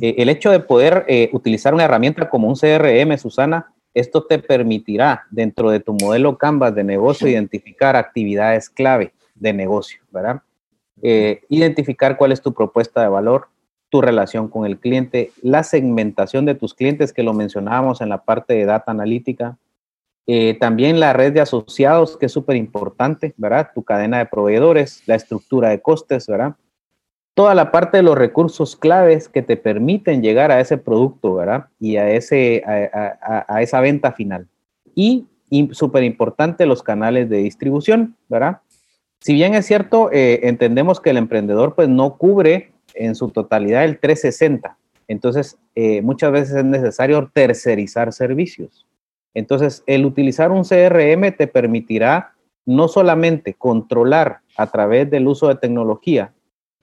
Eh, 0.00 0.16
el 0.18 0.28
hecho 0.28 0.50
de 0.50 0.60
poder 0.60 1.04
eh, 1.08 1.30
utilizar 1.32 1.74
una 1.74 1.84
herramienta 1.84 2.28
como 2.28 2.48
un 2.48 2.54
CRM, 2.54 3.16
Susana, 3.18 3.72
esto 3.94 4.24
te 4.24 4.38
permitirá 4.38 5.24
dentro 5.30 5.70
de 5.70 5.80
tu 5.80 5.94
modelo 5.94 6.36
Canvas 6.36 6.74
de 6.74 6.84
negocio 6.84 7.26
identificar 7.26 7.96
actividades 7.96 8.68
clave 8.68 9.12
de 9.34 9.52
negocio, 9.52 10.00
¿verdad? 10.10 10.42
Eh, 11.02 11.42
identificar 11.48 12.16
cuál 12.16 12.32
es 12.32 12.42
tu 12.42 12.52
propuesta 12.52 13.02
de 13.02 13.08
valor, 13.08 13.48
tu 13.88 14.00
relación 14.00 14.48
con 14.48 14.66
el 14.66 14.78
cliente, 14.78 15.32
la 15.42 15.62
segmentación 15.62 16.44
de 16.44 16.54
tus 16.54 16.74
clientes 16.74 17.12
que 17.12 17.22
lo 17.22 17.32
mencionábamos 17.32 18.00
en 18.00 18.10
la 18.10 18.18
parte 18.18 18.54
de 18.54 18.66
data 18.66 18.90
analítica, 18.90 19.56
eh, 20.30 20.58
también 20.60 21.00
la 21.00 21.14
red 21.14 21.32
de 21.32 21.40
asociados, 21.40 22.18
que 22.18 22.26
es 22.26 22.32
súper 22.32 22.56
importante, 22.56 23.32
¿verdad? 23.38 23.70
Tu 23.74 23.82
cadena 23.82 24.18
de 24.18 24.26
proveedores, 24.26 25.02
la 25.06 25.14
estructura 25.14 25.70
de 25.70 25.80
costes, 25.80 26.26
¿verdad? 26.26 26.54
Toda 27.32 27.54
la 27.54 27.72
parte 27.72 27.96
de 27.96 28.02
los 28.02 28.18
recursos 28.18 28.76
claves 28.76 29.26
que 29.30 29.40
te 29.40 29.56
permiten 29.56 30.20
llegar 30.20 30.50
a 30.50 30.60
ese 30.60 30.76
producto, 30.76 31.36
¿verdad? 31.36 31.68
Y 31.80 31.96
a, 31.96 32.10
ese, 32.10 32.62
a, 32.66 33.62
esa 33.62 33.80
venta 33.80 34.12
final. 34.12 34.46
Y, 34.94 35.26
súper 35.72 36.04
importante, 36.04 36.66
los 36.66 36.82
canales 36.82 37.30
de 37.30 37.38
distribución, 37.38 38.14
¿verdad? 38.28 38.58
Si 39.20 39.32
bien 39.32 39.54
es 39.54 39.64
cierto, 39.64 40.10
eh, 40.12 40.40
entendemos 40.42 41.00
que 41.00 41.08
el 41.08 41.16
emprendedor 41.16 41.74
pues 41.74 41.88
no 41.88 42.18
cubre 42.18 42.72
en 42.92 43.14
su 43.14 43.30
totalidad 43.30 43.86
el 43.86 43.98
360. 43.98 44.76
Entonces, 45.06 45.56
eh, 45.74 46.02
muchas 46.02 46.32
veces 46.32 46.56
es 46.56 46.64
necesario 46.66 47.30
tercerizar 47.32 48.12
servicios. 48.12 48.87
Entonces, 49.38 49.84
el 49.86 50.04
utilizar 50.04 50.50
un 50.50 50.64
CRM 50.64 51.30
te 51.36 51.46
permitirá 51.46 52.32
no 52.66 52.88
solamente 52.88 53.54
controlar 53.54 54.40
a 54.56 54.66
través 54.66 55.08
del 55.08 55.28
uso 55.28 55.46
de 55.46 55.54
tecnología 55.54 56.32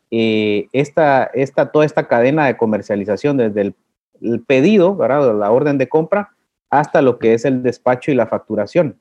eh, 0.10 0.70
esta, 0.72 1.30
toda 1.74 1.86
esta 1.86 2.08
cadena 2.08 2.46
de 2.46 2.56
comercialización 2.56 3.36
desde 3.36 3.74
el, 4.22 4.42
pedido, 4.48 4.96
¿verdad? 4.96 5.38
la 5.38 5.52
orden 5.52 5.78
de 5.78 5.90
compra, 5.90 6.30
hasta 6.70 7.02
lo 7.02 7.20
que 7.20 7.34
es 7.34 7.44
el 7.44 7.62
despacho 7.62 8.12
y 8.12 8.16
la 8.16 8.26
facturación. 8.26 8.98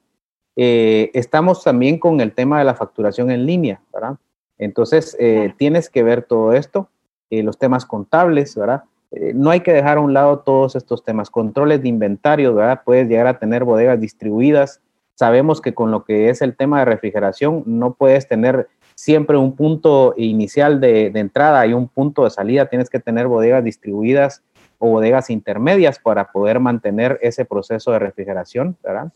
Eh, 0.57 1.13
estamos 1.15 1.63
también 1.63 2.01
con 2.01 2.21
el 2.21 2.33
tema 2.33 2.59
de 2.59 2.65
la 2.65 2.75
facturación 2.75 3.31
en 3.31 3.47
línea, 3.47 3.81
¿verdad? 3.93 4.17
Entonces, 4.59 5.17
eh, 5.21 5.55
tienes 5.57 5.89
que 5.89 6.03
ver 6.03 6.23
todo 6.23 6.53
esto, 6.53 6.89
los 7.31 7.59
temas 7.59 7.85
contables, 7.85 8.57
¿verdad? 8.57 8.85
Eh, 9.17 9.33
no 9.35 9.51
hay 9.51 9.61
que 9.61 9.73
dejar 9.73 9.99
a 9.99 10.01
un 10.01 10.13
lado 10.13 10.41
todos 10.41 10.75
estos 10.75 11.05
temas. 11.05 11.31
Controles 11.31 11.83
de 11.83 11.89
inventario, 11.89 12.55
¿verdad? 12.55 12.83
Puedes 12.85 13.09
llegar 13.09 13.27
a 13.27 13.39
tener 13.39 13.65
bodegas 13.65 14.01
distribuidas. 14.01 14.81
Sabemos 15.15 15.61
que 15.61 15.73
con 15.73 15.91
lo 15.93 16.05
que 16.05 16.31
es 16.31 16.43
el 16.43 16.57
tema 16.57 16.81
de 16.81 16.87
refrigeración, 16.87 17.63
no 17.67 17.95
puedes 17.95 18.27
tener 18.27 18.69
siempre 18.97 19.37
un 19.37 19.55
punto 19.55 20.15
inicial 20.17 20.81
de, 20.81 21.07
entrada 21.07 21.65
y 21.67 21.73
un 21.73 21.89
punto 21.89 22.25
de 22.25 22.31
salida. 22.31 22.67
Tienes 22.67 22.91
que 22.91 22.99
tener 22.99 23.29
bodegas 23.29 23.63
distribuidas 23.63 24.43
o 24.79 24.89
bodegas 24.89 25.31
intermedias 25.31 26.01
para 26.01 26.33
poder 26.33 26.59
mantener 26.59 27.19
ese 27.23 27.45
proceso 27.45 27.93
de 27.93 28.01
refrigeración, 28.01 28.77
¿verdad? 28.83 29.13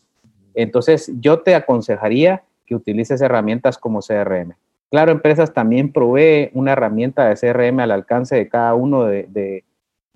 Entonces, 0.53 1.11
yo 1.19 1.41
te 1.41 1.55
aconsejaría 1.55 2.43
que 2.65 2.75
utilices 2.75 3.21
herramientas 3.21 3.77
como 3.77 3.99
CRM. 3.99 4.53
Claro, 4.89 5.11
Empresas 5.11 5.53
también 5.53 5.91
provee 5.91 6.49
una 6.53 6.71
herramienta 6.71 7.27
de 7.27 7.35
CRM 7.35 7.79
al 7.81 7.91
alcance 7.91 8.35
de 8.35 8.47
cada 8.47 8.73
uno 8.73 9.03
de, 9.03 9.27
de, 9.29 9.63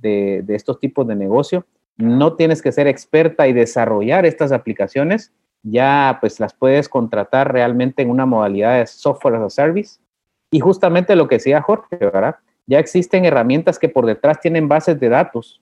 estos 0.04 0.80
tipos 0.80 1.08
de 1.08 1.16
negocio. 1.16 1.66
No 1.98 2.34
tienes 2.34 2.62
que 2.62 2.72
ser 2.72 2.88
experta 2.88 3.48
y 3.48 3.54
desarrollar 3.54 4.26
estas 4.26 4.52
aplicaciones, 4.52 5.32
ya 5.62 6.18
pues 6.20 6.40
las 6.40 6.54
puedes 6.54 6.90
contratar 6.90 7.54
realmente 7.54 8.02
en 8.02 8.10
una 8.10 8.26
modalidad 8.26 8.80
de 8.80 8.88
software 8.88 9.36
as 9.36 9.44
a 9.44 9.50
service. 9.50 10.00
Y 10.52 10.60
justamente 10.60 11.16
lo 11.16 11.28
que 11.28 11.36
decía 11.36 11.62
Jorge, 11.62 11.98
¿verdad? 11.98 12.36
Ya 12.66 12.80
existen 12.80 13.26
herramientas 13.26 13.80
que 13.80 13.90
por 13.90 14.06
detrás 14.06 14.40
tienen 14.40 14.68
bases 14.68 15.00
de 15.00 15.10
datos 15.10 15.62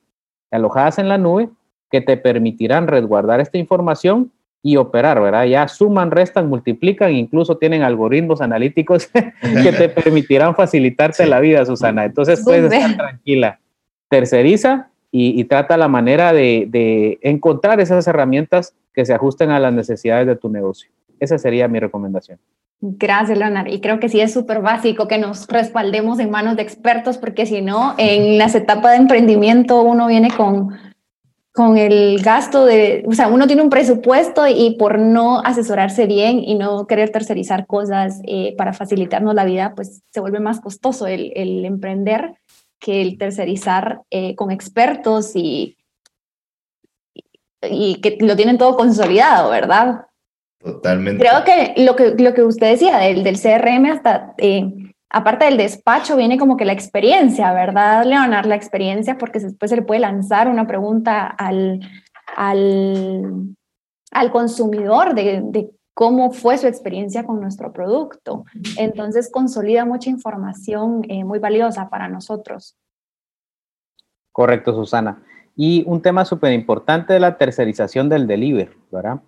alojadas 0.52 1.00
en 1.00 1.08
la 1.08 1.18
nube 1.18 1.50
que 1.90 2.02
te 2.02 2.18
permitirán 2.18 2.88
resguardar 2.88 3.40
esta 3.40 3.58
información 3.58 4.32
y 4.64 4.78
operar, 4.78 5.20
¿verdad? 5.22 5.46
Ya 5.46 5.68
suman, 5.68 6.12
restan, 6.12 6.48
multiplican, 6.48 7.12
incluso 7.14 7.58
tienen 7.58 7.82
algoritmos 7.82 8.42
analíticos 8.42 9.08
que 9.64 9.72
te 9.72 9.90
permitirán 10.02 10.56
facilitarte 10.56 11.26
la 11.26 11.40
vida, 11.40 11.66
Susana. 11.66 12.06
Entonces 12.06 12.42
puedes 12.44 12.72
estar 12.72 12.96
tranquila 12.96 13.61
terceriza 14.12 14.90
y, 15.10 15.44
trata 15.46 15.78
la 15.78 15.88
manera 15.88 16.34
de, 16.34 17.18
encontrar 17.22 17.80
esas 17.80 18.06
herramientas 18.08 18.76
que 18.94 19.06
se 19.06 19.14
ajusten 19.14 19.52
a 19.52 19.60
las 19.60 19.74
necesidades 19.74 20.28
de 20.28 20.36
tu 20.36 20.50
negocio. 20.50 20.92
Esa 21.20 21.38
sería 21.38 21.68
mi 21.68 21.80
recomendación. 21.80 22.38
Gracias, 22.82 23.38
Leonard. 23.38 23.68
Y 23.68 23.80
creo 23.80 24.00
que 24.00 24.10
sí 24.10 24.20
es 24.20 24.34
súper 24.34 24.62
básico 24.62 25.08
que 25.08 25.18
nos 25.18 25.48
respaldemos 25.48 26.20
en 26.20 26.30
manos 26.30 26.56
de 26.58 26.64
expertos, 26.64 27.18
porque 27.18 27.46
si 27.46 27.62
no, 27.62 27.96
en 27.98 28.38
las 28.38 28.54
etapas 28.56 28.92
de 28.92 28.98
emprendimiento 28.98 29.82
uno 29.82 30.08
viene 30.08 30.30
con, 30.36 30.70
con 31.54 31.78
el 31.78 32.22
gasto 32.22 32.66
de, 32.66 33.04
o 33.08 33.14
sea, 33.14 33.28
uno 33.28 33.48
tiene 33.48 33.62
un 33.62 33.70
presupuesto 33.70 34.46
y 34.48 34.76
por 34.78 35.00
no 35.00 35.40
asesorarse 35.40 36.06
bien 36.06 36.40
y 36.40 36.56
no 36.56 36.88
querer 36.88 37.12
tercerizar 37.12 37.66
cosas 37.66 38.22
eh, 38.26 38.56
para 38.58 38.74
facilitarnos 38.74 39.36
la 39.36 39.46
vida, 39.46 39.74
pues 39.76 40.02
se 40.10 40.20
vuelve 40.20 40.40
más 40.40 40.60
costoso 40.60 41.08
el, 41.08 41.32
el 41.36 41.64
emprender 41.66 42.36
que 42.82 43.02
el 43.02 43.18
tercerizar 43.18 44.02
eh, 44.10 44.36
con 44.36 44.52
expertos 44.52 45.36
y, 45.36 45.78
y 47.62 48.02
que 48.02 48.18
lo 48.20 48.36
tienen 48.36 48.58
todo 48.58 48.76
consolidado, 48.76 49.52
¿verdad? 49.52 50.08
Totalmente. 50.60 51.24
Creo 51.24 51.44
que 51.46 51.86
lo 51.86 51.96
que, 51.96 52.16
lo 52.22 52.34
que 52.34 52.44
usted 52.44 52.72
decía 52.72 52.98
del, 52.98 53.24
del 53.24 53.40
CRM 53.40 53.86
hasta, 53.86 54.34
eh, 54.40 54.66
aparte 55.10 55.46
del 55.46 55.58
despacho, 55.58 56.18
viene 56.18 56.40
como 56.40 56.58
que 56.58 56.66
la 56.66 56.74
experiencia, 56.74 57.54
¿verdad, 57.54 58.04
Leonard? 58.04 58.48
La 58.48 58.56
experiencia, 58.56 59.18
porque 59.18 59.40
después 59.40 59.70
se 59.70 59.78
le 59.78 59.84
puede 59.84 60.02
lanzar 60.02 60.48
una 60.48 60.66
pregunta 60.66 61.28
al, 61.28 61.82
al, 62.36 63.56
al 64.12 64.32
consumidor 64.32 65.14
de, 65.14 65.42
de 65.44 65.70
cómo 65.94 66.32
fue 66.32 66.58
su 66.58 66.68
experiencia 66.68 67.26
con 67.26 67.40
nuestro 67.42 67.72
producto. 67.74 68.46
Entonces, 68.78 69.30
consolida 69.30 69.86
mucha 69.86 70.10
información 70.10 71.04
eh, 71.10 71.24
muy 71.24 71.40
valiosa 71.40 71.90
para 71.90 72.08
nosotros. 72.08 72.78
Correcto, 74.32 74.74
Susana. 74.74 75.24
Y 75.56 75.84
un 75.86 76.02
tema 76.02 76.24
súper 76.24 76.54
importante 76.54 77.14
de 77.14 77.20
la 77.20 77.38
tercerización 77.38 78.08
del 78.08 78.26
delivery, 78.26 78.72
¿verdad? 78.92 79.22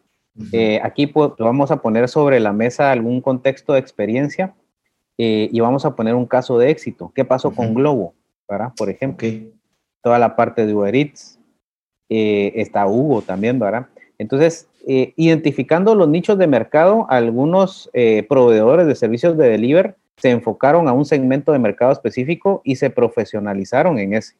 Eh, 0.51 0.79
aquí 0.81 1.11
vamos 1.37 1.69
a 1.69 1.81
poner 1.81 2.09
sobre 2.09 2.39
la 2.39 2.53
mesa 2.53 2.91
algún 2.91 3.21
contexto 3.21 3.73
de 3.73 3.79
experiencia 3.79 4.55
eh, 5.17 5.47
y 5.51 5.59
vamos 5.59 5.85
a 5.85 5.95
poner 5.95 6.15
un 6.15 6.25
caso 6.25 6.57
de 6.57 6.71
éxito. 6.71 7.11
¿Qué 7.13 7.23
pasó 7.23 7.51
con 7.51 7.73
Globo? 7.73 8.15
¿verdad? 8.49 8.73
Por 8.75 8.89
ejemplo, 8.89 9.27
toda 10.01 10.17
la 10.17 10.35
parte 10.35 10.65
de 10.65 10.73
Uber 10.73 10.95
Eats, 10.95 11.39
está 12.09 12.85
Hugo 12.85 13.21
también, 13.21 13.57
¿verdad? 13.57 13.87
Entonces, 14.17 14.69
eh, 14.85 15.13
identificando 15.15 15.95
los 15.95 16.09
nichos 16.09 16.37
de 16.37 16.45
mercado, 16.45 17.05
algunos 17.09 17.89
eh, 17.93 18.25
proveedores 18.27 18.85
de 18.85 18.95
servicios 18.95 19.37
de 19.37 19.47
delivery 19.47 19.93
se 20.17 20.29
enfocaron 20.29 20.89
a 20.89 20.93
un 20.93 21.05
segmento 21.05 21.53
de 21.53 21.59
mercado 21.59 21.93
específico 21.93 22.61
y 22.65 22.75
se 22.75 22.89
profesionalizaron 22.89 23.97
en 23.97 24.13
ese. 24.13 24.35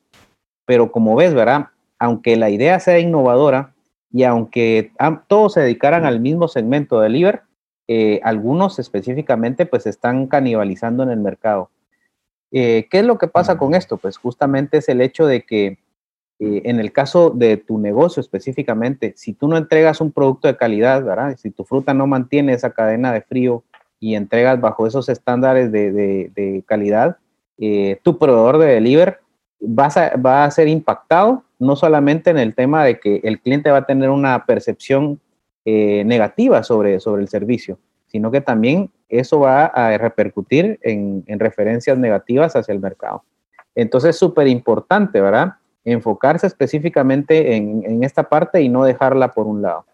Pero 0.66 0.92
como 0.92 1.16
ves, 1.16 1.34
¿verdad? 1.34 1.68
Aunque 1.98 2.36
la 2.36 2.50
idea 2.50 2.80
sea 2.82 3.00
innovadora 3.00 3.74
y 4.12 4.24
aunque 4.24 4.92
todos 5.28 5.54
se 5.54 5.62
dedicaran 5.62 6.06
al 6.06 6.20
mismo 6.20 6.50
segmento 6.50 7.00
de 7.00 7.04
delivery, 7.08 7.40
eh, 7.88 8.20
algunos 8.24 8.80
específicamente 8.80 9.66
pues 9.66 9.88
están 9.88 10.28
canibalizando 10.28 11.04
en 11.04 11.10
el 11.10 11.20
mercado. 11.20 11.70
¿Qué 12.52 12.88
es 12.92 13.04
lo 13.04 13.18
que 13.18 13.28
pasa 13.28 13.58
con 13.58 13.74
esto? 13.74 13.98
Pues 13.98 14.18
justamente 14.18 14.78
es 14.78 14.88
el 14.88 15.02
hecho 15.02 15.26
de 15.26 15.42
que 15.42 15.80
eh, 16.40 16.64
en 16.66 16.80
el 16.80 16.92
caso 16.92 17.30
de 17.30 17.58
tu 17.58 17.78
negocio 17.78 18.20
específicamente, 18.20 19.14
si 19.16 19.34
tú 19.34 19.48
no 19.48 19.58
entregas 19.58 20.02
un 20.02 20.12
producto 20.12 20.48
de 20.48 20.58
calidad, 20.58 21.04
¿verdad? 21.04 21.38
Si 21.38 21.52
tu 21.52 21.64
fruta 21.64 21.94
no 21.94 22.08
mantiene 22.08 22.54
esa 22.54 22.72
cadena 22.72 23.14
de 23.14 23.22
frío 23.22 23.64
y 24.00 24.16
entregas 24.16 24.60
bajo 24.60 24.88
esos 24.88 25.10
estándares 25.10 25.72
de, 25.72 26.64
calidad, 26.66 27.18
eh, 27.58 28.00
tu 28.04 28.18
proveedor 28.18 28.58
de 28.58 28.74
delivery 28.74 29.14
va 29.62 29.88
a, 29.88 30.18
va 30.18 30.44
a 30.44 30.52
ser 30.52 30.68
impactado, 30.68 31.44
no 31.60 31.76
solamente 31.76 32.32
en 32.32 32.38
el 32.38 32.56
tema 32.56 32.84
de 32.84 33.00
que 33.00 33.22
el 33.24 33.40
cliente 33.40 33.72
va 33.72 33.78
a 33.78 33.86
tener 33.86 34.10
una 34.10 34.46
percepción 34.46 35.20
eh, 35.66 36.04
negativa 36.06 36.64
sobre, 36.64 37.00
sobre 37.00 37.22
el 37.22 37.30
servicio, 37.30 37.80
sino 38.08 38.32
que 38.32 38.42
también 38.42 38.90
eso 39.08 39.40
va 39.40 39.68
a 39.68 39.98
repercutir 39.98 40.80
en, 40.82 41.24
en 41.28 41.40
referencias 41.40 41.98
negativas 41.98 42.56
hacia 42.56 42.74
el 42.74 42.80
mercado. 42.80 43.24
Entonces, 43.76 44.18
súper 44.18 44.48
importante, 44.48 45.22
¿verdad? 45.22 45.54
Enfocarse 45.86 46.48
específicamente 46.48 47.56
en, 47.56 48.04
esta 48.04 48.24
parte 48.24 48.62
y 48.62 48.70
no 48.70 48.84
dejarla 48.84 49.34
por 49.34 49.48
un 49.48 49.62
lado. 49.62 49.86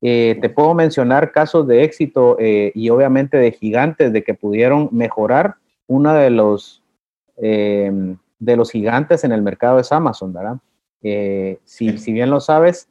Eh, 0.00 0.38
te 0.40 0.48
puedo 0.48 0.74
mencionar 0.74 1.32
casos 1.32 1.66
de 1.66 1.82
éxito 1.82 2.36
eh, 2.38 2.70
y 2.74 2.88
obviamente 2.90 3.36
de 3.36 3.50
gigantes 3.50 4.12
de 4.12 4.22
que 4.22 4.34
pudieron 4.34 4.88
mejorar. 4.92 5.56
Uno 5.86 6.14
de 6.14 6.30
los, 6.30 6.82
eh, 7.36 7.90
de 8.38 8.56
los 8.56 8.70
gigantes 8.70 9.24
en 9.24 9.32
el 9.32 9.42
mercado 9.42 9.78
es 9.78 9.90
Amazon, 9.92 10.32
¿verdad? 10.32 10.58
Si, 11.00 11.96
si, 11.98 12.12
bien 12.12 12.28
lo 12.30 12.40
sabes, 12.40 12.88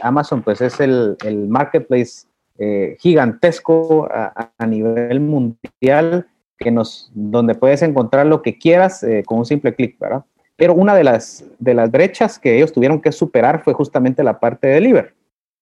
Amazon 0.00 0.42
pues 0.42 0.62
es 0.62 0.80
el, 0.80 1.16
el 1.26 1.46
marketplace 1.46 2.26
gigantesco 2.98 4.08
a, 4.10 4.50
a, 4.56 4.66
nivel 4.66 5.20
mundial 5.20 6.26
que 6.56 6.70
nos, 6.70 7.10
donde 7.14 7.54
puedes 7.54 7.82
encontrar 7.82 8.26
lo 8.26 8.40
que 8.40 8.58
quieras 8.58 9.04
con 9.26 9.40
un 9.40 9.44
simple 9.44 9.74
clic, 9.74 9.98
¿verdad? 9.98 10.24
Pero 10.60 10.74
una 10.74 10.94
de 10.94 11.04
las, 11.04 11.42
de 11.58 11.72
las 11.72 11.90
brechas 11.90 12.38
que 12.38 12.54
ellos 12.54 12.70
tuvieron 12.70 13.00
que 13.00 13.12
superar 13.12 13.64
fue 13.64 13.72
justamente 13.72 14.22
la 14.22 14.38
parte 14.38 14.66
de 14.66 14.74
delivery. 14.74 15.08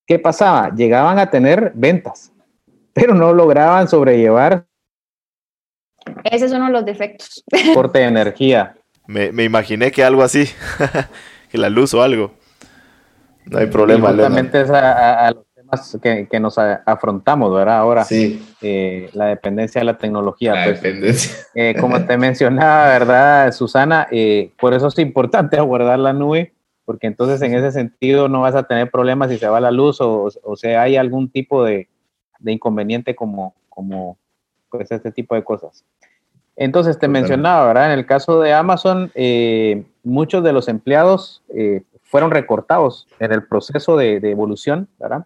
¿Qué 0.05 0.19
pasaba? 0.19 0.75
Llegaban 0.75 1.21
a 1.21 1.31
tener 1.31 1.71
ventas, 1.77 2.33
pero 2.95 3.15
no 3.15 3.33
lograban 3.33 3.87
sobrellevar. 3.87 4.67
Ese 6.25 6.47
es 6.47 6.53
uno 6.53 6.67
de 6.67 6.73
los 6.73 6.85
defectos. 6.85 7.45
Corte 7.75 8.01
de 8.01 8.05
energía. 8.09 8.75
Me, 9.07 9.31
me 9.31 9.45
imaginé 9.45 9.93
que 9.93 10.03
algo 10.03 10.25
así, 10.25 10.47
que 11.53 11.59
la 11.59 11.69
luz 11.69 11.95
o 11.95 12.03
algo. 12.03 12.33
No 13.45 13.59
hay 13.59 13.67
problema. 13.67 14.09
justamente 14.09 14.63
es 14.63 14.71
a, 14.71 15.31
los 15.31 15.45
que, 16.01 16.41
nos 16.41 16.59
afrontamos, 16.59 17.53
¿verdad? 17.53 17.79
Ahora, 17.79 18.05
sí. 18.05 18.43
Eh, 18.61 19.11
la 19.13 19.27
dependencia 19.27 19.81
de 19.81 19.85
la 19.85 19.99
tecnología. 19.99 20.55
La 20.55 20.65
pues, 20.65 20.83
dependencia. 20.83 21.37
Eh, 21.55 21.75
como 21.79 22.03
te 22.07 22.17
mencionaba, 22.17 22.87
¿verdad, 22.87 23.53
Susana? 23.53 24.09
Eh, 24.11 24.53
por 24.59 24.75
eso 24.75 24.89
es 24.89 24.99
importante 24.99 25.61
guardar 25.61 25.99
la 25.99 26.13
nube, 26.13 26.55
porque 26.85 27.07
entonces 27.07 27.41
en 27.43 27.55
ese 27.55 27.71
sentido 27.73 28.29
no 28.29 28.43
vas 28.43 28.55
a 28.55 28.63
tener 28.63 28.91
problemas 28.91 29.31
si 29.31 29.39
se 29.39 29.49
va 29.49 29.61
la 29.61 29.71
luz 29.71 30.01
o, 30.01 30.29
o 30.43 30.57
sea, 30.57 30.83
hay 30.83 30.97
algún 30.97 31.31
tipo 31.31 31.65
de, 31.65 31.89
de, 32.39 32.53
inconveniente 32.53 33.15
como, 33.15 33.55
como 33.69 34.19
pues 34.71 34.91
este 34.91 35.13
tipo 35.13 35.35
de 35.35 35.45
cosas. 35.45 35.85
Entonces 36.57 36.99
te 36.99 37.07
mencionaba, 37.07 37.67
¿verdad? 37.67 37.93
En 37.93 37.99
el 37.99 38.07
caso 38.07 38.41
de 38.41 38.53
Amazon, 38.53 39.13
muchos 40.03 40.43
de 40.43 40.53
los 40.53 40.67
empleados 40.67 41.45
fueron 42.03 42.33
recortados 42.33 43.07
en 43.21 43.31
el 43.31 43.47
proceso 43.47 43.97
de, 43.97 44.19
de 44.19 44.33
evolución, 44.33 44.89
¿verdad? 44.99 45.25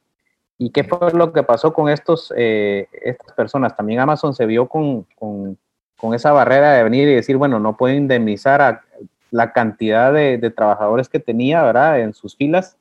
¿Y 0.59 0.71
qué 0.71 0.85
fue 0.85 1.13
lo 1.13 1.33
que 1.33 1.43
pasó 1.43 1.73
con 1.73 1.89
estos, 1.89 2.33
eh, 2.37 2.89
estas 2.93 3.33
personas? 3.33 3.77
También 3.77 4.01
Amazon 4.01 4.35
se 4.35 4.47
vio 4.47 4.69
con, 4.69 5.07
con, 5.17 5.59
con, 5.97 6.15
esa 6.15 6.33
barrera 6.33 6.73
de 6.75 6.85
venir 6.85 7.09
y 7.09 7.15
decir, 7.15 7.37
bueno, 7.37 7.59
no 7.59 7.77
puede 7.77 7.97
indemnizar 7.97 8.61
a 8.61 8.83
la 9.31 9.53
cantidad 9.53 10.13
de, 10.13 10.39
trabajadores 10.51 11.09
que 11.09 11.19
tenía, 11.19 11.63
¿verdad? 11.63 12.01
En 12.01 12.15
sus 12.15 12.37
filas. 12.37 12.77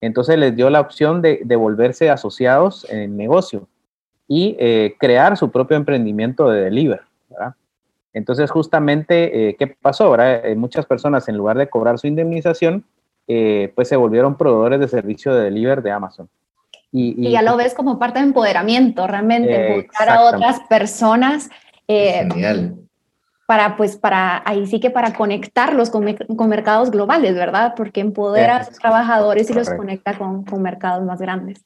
Entonces 0.00 0.38
les 0.38 0.54
dio 0.54 0.70
la 0.70 0.80
opción 0.80 1.20
de, 1.20 1.40
de 1.44 1.56
volverse 1.56 2.10
asociados 2.10 2.88
en 2.90 2.98
el 3.00 3.16
negocio 3.16 3.68
y 4.28 4.56
eh, 4.58 4.94
crear 4.98 5.36
su 5.36 5.50
propio 5.50 5.76
emprendimiento 5.76 6.48
de 6.48 6.62
delivery, 6.62 7.02
¿verdad? 7.28 7.54
Entonces, 8.12 8.50
justamente, 8.50 9.50
eh, 9.50 9.56
¿qué 9.58 9.66
pasó? 9.66 10.10
¿verdad? 10.10 10.42
muchas 10.56 10.86
personas, 10.86 11.28
en 11.28 11.36
lugar 11.36 11.58
de 11.58 11.68
cobrar 11.68 11.98
su 11.98 12.06
indemnización, 12.06 12.84
pues 13.26 13.88
se 13.88 13.96
volvieron 13.96 14.38
proveedores 14.38 14.80
de 14.80 14.88
servicio 14.88 15.34
de 15.34 15.44
delivery 15.44 15.82
de 15.82 15.90
Amazon. 15.90 16.28
Y, 16.92 17.30
ya 17.30 17.42
lo 17.42 17.56
ves 17.56 17.74
como 17.74 17.98
parte 17.98 18.20
de 18.20 18.26
empoderamiento, 18.26 19.06
realmente, 19.06 19.82
buscar 19.82 20.08
a 20.08 20.22
otras 20.22 20.60
personas. 20.68 21.50
Eh, 21.88 22.26
Genial. 22.30 22.76
Para, 23.46 23.76
pues, 23.76 23.96
para, 23.96 24.42
ahí 24.44 24.66
sí 24.66 24.80
que 24.80 24.90
para 24.90 25.12
conectarlos 25.12 25.90
con, 25.90 26.04
con 26.14 26.48
mercados 26.48 26.90
globales, 26.90 27.34
¿verdad? 27.34 27.74
Porque 27.76 28.00
empodera 28.00 28.56
a 28.56 28.64
sus 28.64 28.78
trabajadores 28.78 29.48
y 29.50 29.54
los 29.54 29.70
conecta 29.70 30.18
con, 30.18 30.44
con 30.44 30.62
mercados 30.62 31.04
más 31.04 31.20
grandes. 31.20 31.64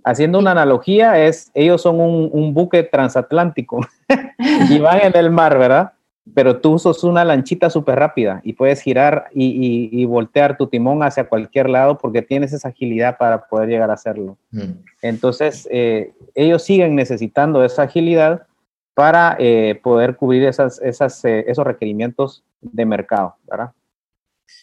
Haciendo 0.04 0.38
una 0.38 0.50
analogía, 0.50 1.24
es, 1.24 1.50
ellos 1.54 1.80
son 1.82 2.00
un, 2.00 2.54
buque 2.54 2.82
transatlántico 2.82 3.80
y 4.68 4.78
van 4.78 5.00
en 5.00 5.16
el 5.16 5.30
mar, 5.30 5.58
¿verdad? 5.58 5.92
Pero 6.34 6.60
tú 6.60 6.78
sos 6.78 7.04
una 7.04 7.24
lanchita 7.24 7.70
súper 7.70 7.98
rápida 7.98 8.40
y 8.44 8.52
puedes 8.52 8.80
girar 8.80 9.26
y, 9.32 10.04
voltear 10.04 10.56
tu 10.56 10.66
timón 10.66 11.02
hacia 11.02 11.28
cualquier 11.28 11.68
lado 11.68 11.98
porque 11.98 12.22
tienes 12.22 12.52
esa 12.52 12.68
agilidad 12.68 13.16
para 13.18 13.46
poder 13.46 13.68
llegar 13.68 13.90
a 13.90 13.94
hacerlo. 13.94 14.36
Mm. 14.50 14.72
Entonces, 15.02 15.68
eh, 15.70 16.12
ellos 16.34 16.62
siguen 16.62 16.94
necesitando 16.94 17.64
esa 17.64 17.82
agilidad 17.82 18.46
para 18.94 19.36
eh, 19.38 19.80
poder 19.82 20.16
cubrir 20.16 20.44
esas, 20.44 20.80
esas, 20.82 21.24
eh, 21.24 21.44
esos 21.46 21.64
requerimientos 21.64 22.44
de 22.60 22.84
mercado, 22.84 23.36
¿verdad? 23.48 23.72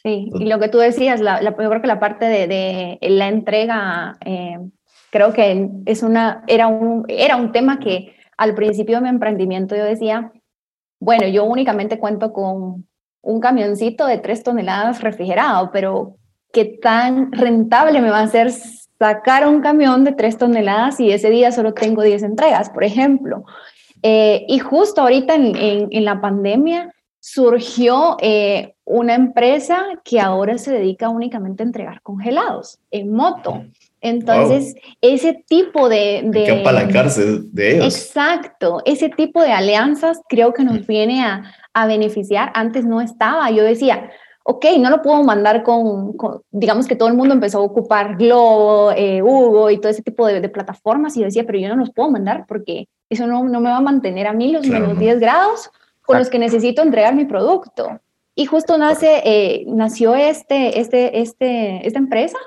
Sí, 0.04 0.30
y 0.34 0.46
lo 0.46 0.60
que 0.60 0.70
tú 0.70 0.78
decías, 0.78 1.22
la, 1.22 1.42
yo 1.42 1.56
creo 1.56 1.82
que 1.82 1.88
la 1.88 2.00
parte 2.00 2.26
de, 2.26 3.00
la 3.02 3.30
entrega, 3.30 4.18
eh, 4.26 4.60
creo 5.12 5.34
que 5.34 5.70
es 5.86 6.04
una, 6.04 6.44
era, 6.48 6.68
un, 6.68 7.06
era 7.08 7.36
un 7.36 7.52
tema 7.52 7.80
que 7.80 8.14
al 8.38 8.54
principio 8.54 8.98
de 8.98 9.04
mi 9.04 9.10
emprendimiento 9.10 9.76
yo 9.76 9.86
decía, 9.86 10.32
bueno, 11.00 11.28
yo 11.28 11.44
únicamente 11.46 12.00
cuento 12.00 12.34
con 12.34 12.88
un 13.22 13.40
camioncito 13.40 14.06
de 14.06 14.18
tres 14.18 14.44
toneladas 14.44 15.02
refrigerado, 15.02 15.72
pero 15.72 16.16
¿qué 16.52 16.66
tan 16.66 17.32
rentable 17.32 18.02
me 18.02 18.10
va 18.10 18.22
a 18.22 18.28
ser 18.28 18.52
sacar 18.52 19.48
un 19.48 19.62
camión 19.62 20.04
de 20.04 20.14
tres 20.14 20.38
toneladas 20.38 21.00
y 21.00 21.12
ese 21.12 21.30
día 21.30 21.52
solo 21.52 21.74
tengo 21.74 22.02
10 22.02 22.24
entregas, 22.24 22.70
por 22.70 22.84
ejemplo? 22.84 23.44
Eh, 24.02 24.46
y 24.48 24.60
justo 24.60 25.02
ahorita 25.02 25.36
en, 25.36 26.06
la 26.06 26.22
pandemia 26.22 26.94
surgió 27.20 28.18
eh, 28.22 28.76
una 28.86 29.16
empresa 29.16 29.86
que 30.04 30.20
ahora 30.20 30.58
se 30.58 30.72
dedica 30.72 31.10
únicamente 31.10 31.64
a 31.64 31.66
entregar 31.66 32.02
congelados 32.02 32.80
en 32.92 33.12
moto. 33.12 33.64
Entonces, 34.02 34.76
ese 35.02 35.44
tipo 35.48 35.90
de... 35.90 36.22
de 36.26 36.44
que 36.44 36.62
apalancarse 36.62 37.40
de 37.52 37.76
ellos. 37.76 37.96
Exacto, 37.96 38.82
ese 38.86 39.10
tipo 39.10 39.42
de 39.42 39.52
alianzas 39.52 40.22
creo 40.30 40.54
que 40.54 40.64
nos 40.64 40.86
viene 40.86 41.24
a, 41.24 41.52
a 41.74 41.88
beneficiar. 41.88 42.52
Antes 42.54 42.86
no 42.86 43.02
estaba, 43.02 43.50
yo 43.52 43.64
decía, 43.64 44.12
ok, 44.50 44.66
no 44.80 44.90
lo 44.90 45.02
puedo 45.02 45.22
mandar 45.24 45.62
con, 45.62 46.16
digamos 46.52 46.88
que 46.88 46.96
todo 46.96 47.10
el 47.10 47.16
mundo 47.16 47.34
empezó 47.34 47.58
a 47.58 47.64
ocupar 47.64 48.16
Globo, 48.16 48.94
eh, 48.94 49.22
Hugo 49.22 49.70
y 49.70 49.78
todo 49.78 49.90
ese 49.90 50.02
tipo 50.02 50.26
de, 50.26 50.48
plataformas 50.48 51.18
y 51.18 51.20
yo 51.20 51.26
decía, 51.26 51.44
pero 51.46 51.60
yo 51.60 51.68
no 51.68 51.76
los 51.76 51.92
puedo 51.92 52.10
mandar 52.10 52.46
porque 52.48 52.88
eso 53.10 53.28
no, 53.28 53.44
no 53.44 53.60
me 53.60 53.70
va 53.70 53.78
a 53.78 53.82
mantener 53.82 54.26
a 54.26 54.32
mí 54.32 54.54
los 54.54 54.66
menos 54.66 54.98
10 54.98 55.20
grados 55.20 55.70
con 56.02 56.18
los 56.18 56.30
que 56.30 56.40
necesito 56.40 56.82
entregar 56.82 57.14
mi 57.14 57.26
producto. 57.26 58.00
Y 58.36 58.46
justo 58.46 58.78
nace, 58.78 59.22
eh, 59.26 59.66
nació 59.68 60.16
este, 60.16 60.80
este, 60.80 61.20
este, 61.20 61.86
esta 61.86 62.00
empresa 62.00 62.38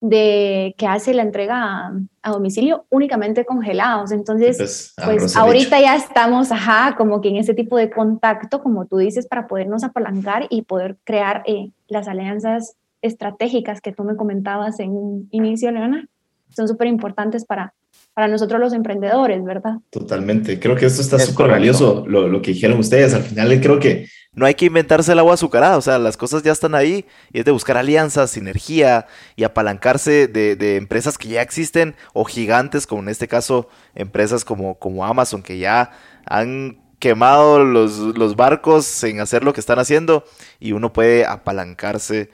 de 0.00 0.74
que 0.78 0.86
hace 0.86 1.12
la 1.12 1.22
entrega 1.22 1.92
a, 2.22 2.30
domicilio 2.30 2.84
únicamente 2.90 3.44
congelados. 3.44 4.12
Entonces, 4.12 4.56
pues, 4.96 5.18
pues 5.18 5.36
ahorita 5.36 5.80
ya 5.80 5.96
estamos, 5.96 6.52
ajá, 6.52 6.94
como 6.96 7.20
que 7.20 7.30
en 7.30 7.36
ese 7.36 7.54
tipo 7.54 7.76
de 7.76 7.90
contacto, 7.90 8.62
como 8.62 8.86
tú 8.86 8.98
dices, 8.98 9.26
para 9.26 9.46
podernos 9.46 9.82
apalancar 9.82 10.46
y 10.50 10.62
poder 10.62 10.98
crear 11.04 11.42
eh, 11.46 11.70
las 11.88 12.06
alianzas 12.06 12.76
estratégicas 13.02 13.80
que 13.80 13.92
tú 13.92 14.04
me 14.04 14.16
comentabas 14.16 14.78
en 14.80 14.90
un 14.90 15.28
inicio, 15.30 15.70
Leona, 15.70 16.06
son 16.50 16.68
súper 16.68 16.88
importantes 16.88 17.44
para, 17.44 17.74
para 18.18 18.26
nosotros 18.26 18.58
los 18.58 18.72
emprendedores, 18.72 19.44
¿verdad? 19.44 19.76
Totalmente. 19.90 20.58
Creo 20.58 20.74
que 20.74 20.86
esto 20.86 21.02
está 21.02 21.20
súper 21.20 21.46
valioso, 21.46 22.02
lo, 22.04 22.26
lo, 22.26 22.42
que 22.42 22.50
dijeron 22.50 22.80
ustedes. 22.80 23.14
Al 23.14 23.22
final 23.22 23.60
creo 23.60 23.78
que 23.78 24.08
no 24.32 24.44
hay 24.44 24.54
que 24.54 24.64
inventarse 24.64 25.12
el 25.12 25.20
agua 25.20 25.34
azucarada, 25.34 25.76
o 25.76 25.80
sea, 25.80 26.00
las 26.00 26.16
cosas 26.16 26.42
ya 26.42 26.50
están 26.50 26.74
ahí 26.74 27.04
y 27.32 27.38
es 27.38 27.44
de 27.44 27.52
buscar 27.52 27.76
alianzas, 27.76 28.32
sinergia 28.32 29.06
y 29.36 29.44
apalancarse 29.44 30.26
de, 30.26 30.76
empresas 30.76 31.16
que 31.16 31.28
ya 31.28 31.42
existen 31.42 31.94
o 32.12 32.24
gigantes, 32.24 32.88
como 32.88 33.02
en 33.02 33.08
este 33.08 33.28
caso 33.28 33.68
empresas 33.94 34.44
como, 34.44 34.80
como 34.80 35.06
Amazon, 35.06 35.40
que 35.40 35.58
ya 35.58 35.92
han 36.26 36.80
quemado 36.98 37.62
los, 37.62 37.98
los 37.98 38.34
barcos 38.34 39.04
en 39.04 39.20
hacer 39.20 39.44
lo 39.44 39.52
que 39.52 39.60
están 39.60 39.78
haciendo 39.78 40.24
y 40.58 40.72
uno 40.72 40.92
puede 40.92 41.24
apalancarse 41.24 42.30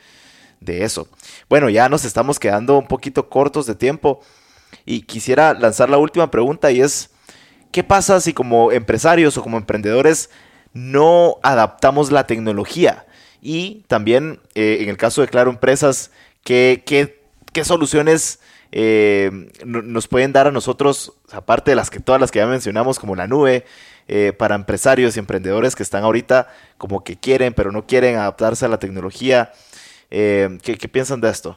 de 0.60 0.84
eso. 0.84 1.08
Bueno, 1.50 1.68
ya 1.68 1.90
nos 1.90 2.06
estamos 2.06 2.38
quedando 2.38 2.78
un 2.78 2.88
poquito 2.88 3.28
cortos 3.28 3.66
de 3.66 3.74
tiempo 3.74 4.22
y 4.84 5.02
quisiera 5.02 5.54
lanzar 5.54 5.90
la 5.90 5.98
última 5.98 6.30
pregunta 6.30 6.70
y 6.70 6.80
es, 6.80 7.10
¿qué 7.72 7.84
pasa 7.84 8.20
si 8.20 8.32
como 8.32 8.72
empresarios 8.72 9.36
o 9.36 9.42
como 9.42 9.56
emprendedores 9.56 10.30
no 10.74 11.38
adaptamos 11.42 12.12
la 12.12 12.26
tecnología. 12.26 13.06
Y 13.40 13.84
también, 13.86 14.40
eh, 14.54 14.78
en 14.80 14.90
el 14.90 14.96
caso 14.98 15.22
de 15.22 15.28
Claro 15.28 15.50
Empresas, 15.50 16.10
¿qué, 16.42 16.82
qué, 16.84 17.64
soluciones 17.64 18.40
eh, 18.72 19.30
nos 19.64 20.08
pueden 20.08 20.32
dar 20.32 20.48
a 20.48 20.50
nosotros, 20.50 21.12
aparte 21.32 21.70
de 21.70 21.76
las 21.76 21.88
que 21.88 22.00
todas 22.00 22.20
las 22.20 22.30
que 22.30 22.40
ya 22.40 22.46
mencionamos, 22.46 22.98
como 22.98 23.14
la 23.14 23.28
nube, 23.28 23.64
eh, 24.08 24.32
para 24.36 24.56
empresarios 24.56 25.16
y 25.16 25.20
emprendedores 25.20 25.76
que 25.76 25.82
están 25.82 26.02
ahorita 26.02 26.48
como 26.76 27.04
que 27.04 27.16
quieren, 27.16 27.54
pero 27.54 27.70
no 27.70 27.86
quieren 27.86 28.16
adaptarse 28.16 28.66
a 28.66 28.68
la 28.68 28.78
tecnología? 28.78 29.52
¿qué, 30.10 30.60
¿Qué 30.60 30.88
piensan 30.88 31.20
de 31.20 31.28
esto? 31.28 31.56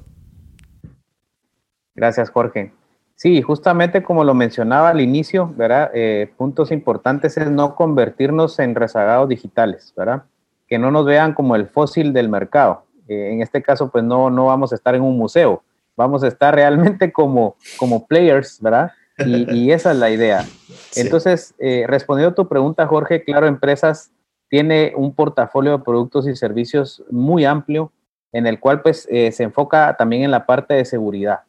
Gracias, 1.93 2.31
Jorge. 2.31 2.73
Sí, 3.17 3.41
justamente 3.41 4.03
como 4.03 4.23
lo 4.23 4.35
mencionaba 4.35 4.89
al 4.89 5.01
inicio, 5.01 5.51
¿verdad? 5.57 5.89
Eh, 5.95 6.31
puntos 6.37 6.71
importantes 6.71 7.35
es 7.37 7.49
no 7.49 7.73
convertirnos 7.73 8.59
en 8.59 8.75
rezagados 8.75 9.27
digitales, 9.27 9.91
¿verdad? 9.97 10.21
Que 10.67 10.77
no 10.77 10.91
nos 10.91 11.03
vean 11.07 11.33
como 11.33 11.55
el 11.55 11.65
fósil 11.65 12.13
del 12.13 12.29
mercado. 12.29 12.83
Eh, 13.07 13.31
en 13.33 13.41
este 13.41 13.63
caso, 13.63 13.89
pues 13.89 14.03
no, 14.03 14.29
no 14.29 14.45
vamos 14.45 14.71
a 14.71 14.75
estar 14.75 14.93
en 14.93 15.01
un 15.01 15.17
museo, 15.17 15.63
vamos 15.95 16.23
a 16.23 16.27
estar 16.27 16.53
realmente 16.53 17.11
como, 17.11 17.55
como 17.79 18.05
players, 18.05 18.61
¿verdad? 18.61 18.91
Y, 19.25 19.71
esa 19.71 19.93
es 19.93 19.97
la 19.97 20.11
idea. 20.11 20.45
Entonces, 20.95 21.55
eh, 21.57 21.85
respondiendo 21.87 22.33
a 22.33 22.35
tu 22.35 22.47
pregunta, 22.47 22.85
Jorge, 22.85 23.23
Claro 23.23 23.47
Empresas 23.47 24.11
tiene 24.47 24.93
un 24.95 25.15
portafolio 25.15 25.79
de 25.79 25.83
productos 25.83 26.27
y 26.27 26.35
servicios 26.35 27.03
muy 27.09 27.45
amplio 27.45 27.91
en 28.31 28.45
el 28.45 28.59
cual 28.59 28.83
pues 28.83 29.07
se 29.09 29.43
enfoca 29.43 29.95
también 29.97 30.21
en 30.21 30.29
la 30.29 30.45
parte 30.45 30.75
de 30.75 30.85
seguridad. 30.85 31.46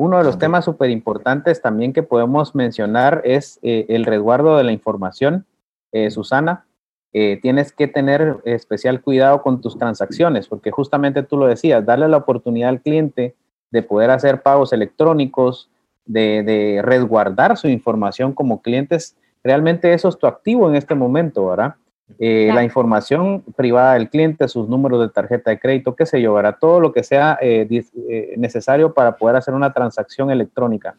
Uno 0.00 0.16
de 0.16 0.24
los 0.24 0.38
temas 0.38 0.64
súper 0.64 0.88
importantes 0.88 1.60
también 1.60 1.92
que 1.92 2.02
podemos 2.02 2.54
mencionar 2.54 3.20
es 3.22 3.58
eh, 3.60 3.84
el 3.90 4.06
resguardo 4.06 4.56
de 4.56 4.64
la 4.64 4.72
información. 4.72 5.44
Eh, 5.92 6.10
Susana, 6.10 6.64
eh, 7.12 7.38
tienes 7.42 7.70
que 7.70 7.86
tener 7.86 8.38
especial 8.46 9.02
cuidado 9.02 9.42
con 9.42 9.60
tus 9.60 9.76
transacciones, 9.76 10.48
porque 10.48 10.70
justamente 10.70 11.22
tú 11.22 11.36
lo 11.36 11.46
decías, 11.46 11.84
darle 11.84 12.08
la 12.08 12.16
oportunidad 12.16 12.70
al 12.70 12.80
cliente 12.80 13.36
de 13.70 13.82
poder 13.82 14.08
hacer 14.08 14.40
pagos 14.40 14.72
electrónicos, 14.72 15.68
de, 16.06 16.44
de 16.44 16.80
resguardar 16.80 17.58
su 17.58 17.68
información 17.68 18.32
como 18.32 18.62
clientes, 18.62 19.18
realmente 19.44 19.92
eso 19.92 20.08
es 20.08 20.16
tu 20.16 20.26
activo 20.26 20.66
en 20.70 20.76
este 20.76 20.94
momento, 20.94 21.48
¿verdad? 21.48 21.74
Eh, 22.18 22.50
la 22.52 22.64
información 22.64 23.42
privada 23.56 23.94
del 23.94 24.10
cliente, 24.10 24.48
sus 24.48 24.68
números 24.68 25.00
de 25.00 25.08
tarjeta 25.08 25.50
de 25.50 25.58
crédito, 25.58 25.94
qué 25.94 26.06
sé 26.06 26.20
yo, 26.20 26.38
todo 26.60 26.80
lo 26.80 26.92
que 26.92 27.02
sea 27.02 27.38
eh, 27.40 27.66
eh, 27.70 28.34
necesario 28.36 28.92
para 28.92 29.16
poder 29.16 29.36
hacer 29.36 29.54
una 29.54 29.72
transacción 29.72 30.30
electrónica. 30.30 30.96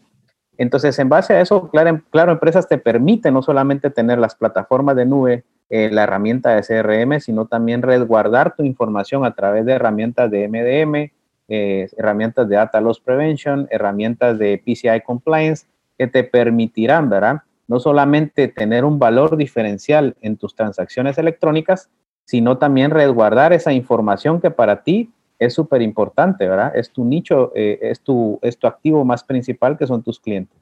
Entonces, 0.57 0.97
en 0.99 1.09
base 1.09 1.33
a 1.33 1.41
eso, 1.41 1.69
claro, 1.69 2.01
claro, 2.11 2.31
Empresas 2.31 2.67
te 2.67 2.77
permite 2.77 3.31
no 3.31 3.41
solamente 3.41 3.89
tener 3.89 4.19
las 4.19 4.35
plataformas 4.35 4.95
de 4.95 5.05
nube, 5.05 5.43
la 5.69 6.03
herramienta 6.03 6.53
de 6.53 6.63
CRM, 6.63 7.21
sino 7.21 7.45
también 7.45 7.81
resguardar 7.81 8.57
tu 8.57 8.63
información 8.63 9.23
a 9.23 9.33
través 9.33 9.65
de 9.65 9.71
herramientas 9.71 10.29
de 10.29 10.49
MDM, 10.49 11.11
herramientas 11.47 12.49
de 12.49 12.57
Data 12.57 12.81
Loss 12.81 12.99
Prevention, 12.99 13.69
herramientas 13.71 14.37
de 14.37 14.61
PCI 14.61 14.99
Compliance, 15.05 15.65
que 15.97 16.07
te 16.07 16.25
permitirán, 16.25 17.09
¿verdad? 17.09 17.43
No 17.71 17.79
solamente 17.79 18.49
tener 18.49 18.83
un 18.83 18.99
valor 18.99 19.37
diferencial 19.37 20.17
en 20.19 20.35
tus 20.35 20.55
transacciones 20.55 21.17
electrónicas, 21.17 21.89
sino 22.25 22.57
también 22.57 22.91
resguardar 22.91 23.53
esa 23.53 23.71
información 23.71 24.41
que 24.41 24.51
para 24.51 24.83
ti 24.83 25.09
es 25.39 25.53
súper 25.53 25.81
importante, 25.81 26.49
¿verdad? 26.49 26.73
Es 26.75 26.91
tu 26.91 27.05
nicho, 27.05 27.53
eh, 27.55 27.79
es, 27.81 28.01
tu, 28.01 28.37
es 28.41 28.57
tu 28.57 28.67
activo 28.67 29.05
más 29.05 29.23
principal 29.23 29.77
que 29.77 29.87
son 29.87 30.03
tus 30.03 30.19
clientes. 30.19 30.60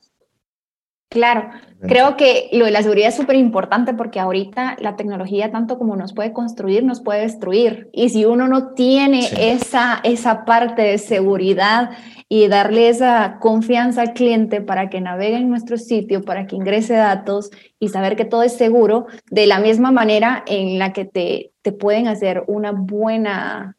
Claro, 1.11 1.49
creo 1.81 2.17
que 2.17 2.49
lo 2.51 2.65
de 2.65 2.71
la 2.71 2.83
seguridad 2.83 3.07
es 3.07 3.15
súper 3.15 3.35
importante 3.35 3.95
porque 3.95 4.19
ahorita 4.19 4.77
la 4.79 4.95
tecnología 4.95 5.51
tanto 5.51 5.79
como 5.79 5.95
nos 5.95 6.13
puede 6.13 6.33
construir, 6.33 6.83
nos 6.83 7.01
puede 7.01 7.21
destruir. 7.21 7.89
Y 7.93 8.09
si 8.09 8.25
uno 8.25 8.47
no 8.47 8.73
tiene 8.73 9.27
esa, 9.51 10.01
esa 10.03 10.45
parte 10.45 10.83
de 10.83 10.99
seguridad 10.99 11.89
y 12.27 12.47
darle 12.47 12.89
esa 12.89 13.39
confianza 13.39 14.03
al 14.03 14.13
cliente 14.13 14.61
para 14.61 14.91
que 14.91 15.01
navegue 15.01 15.37
en 15.37 15.49
nuestro 15.49 15.79
sitio, 15.79 16.21
para 16.21 16.45
que 16.45 16.55
ingrese 16.55 16.93
datos 16.93 17.49
y 17.79 17.89
saber 17.89 18.15
que 18.15 18.25
todo 18.25 18.43
es 18.43 18.55
seguro, 18.55 19.07
de 19.31 19.47
la 19.47 19.59
misma 19.59 19.91
manera 19.91 20.43
en 20.45 20.77
la 20.77 20.93
que 20.93 21.05
te, 21.05 21.53
te 21.63 21.71
pueden 21.71 22.07
hacer 22.07 22.43
una 22.45 22.71
buena, 22.71 23.77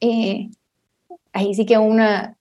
eh, 0.00 0.50
ahí 1.32 1.54
sí 1.54 1.64
que 1.64 1.78
una, 1.78 2.36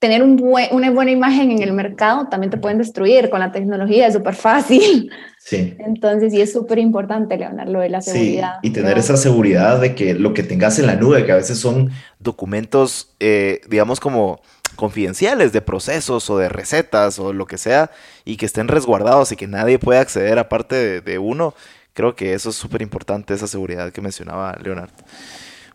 tener 0.00 0.22
un 0.22 0.40
una 0.72 0.90
buena 0.90 1.10
imagen 1.10 1.52
en 1.52 1.62
el 1.62 1.72
mercado 1.72 2.26
también 2.28 2.50
te 2.50 2.56
pueden 2.56 2.78
destruir 2.78 3.28
con 3.28 3.38
la 3.38 3.52
tecnología, 3.52 4.06
es 4.06 4.14
súper 4.14 4.34
fácil. 4.34 5.12
Sí. 5.38 5.74
Entonces, 5.78 6.32
sí 6.32 6.40
es 6.40 6.52
súper 6.52 6.78
importante, 6.78 7.36
Leonardo, 7.36 7.72
lo 7.72 7.80
de 7.80 7.90
la 7.90 8.00
seguridad. 8.00 8.54
Sí, 8.62 8.68
y 8.68 8.72
tener 8.72 8.98
esa 8.98 9.16
seguridad 9.16 9.80
de 9.80 9.94
que 9.94 10.14
lo 10.14 10.34
que 10.34 10.42
tengas 10.42 10.78
en 10.78 10.86
la 10.86 10.96
nube, 10.96 11.24
que 11.24 11.32
a 11.32 11.36
veces 11.36 11.58
son 11.58 11.90
documentos, 12.18 13.14
eh, 13.20 13.60
digamos, 13.68 14.00
como 14.00 14.40
confidenciales 14.76 15.52
de 15.52 15.60
procesos 15.60 16.28
o 16.30 16.38
de 16.38 16.48
recetas 16.48 17.18
o 17.18 17.32
lo 17.32 17.46
que 17.46 17.58
sea, 17.58 17.90
y 18.24 18.36
que 18.36 18.46
estén 18.46 18.68
resguardados 18.68 19.32
y 19.32 19.36
que 19.36 19.46
nadie 19.46 19.78
pueda 19.78 20.00
acceder 20.00 20.38
aparte 20.38 20.76
de, 20.76 21.00
de 21.00 21.18
uno, 21.18 21.54
creo 21.92 22.14
que 22.14 22.32
eso 22.32 22.50
es 22.50 22.56
súper 22.56 22.80
importante, 22.80 23.34
esa 23.34 23.46
seguridad 23.46 23.92
que 23.92 24.00
mencionaba 24.00 24.56
Leonardo. 24.62 24.94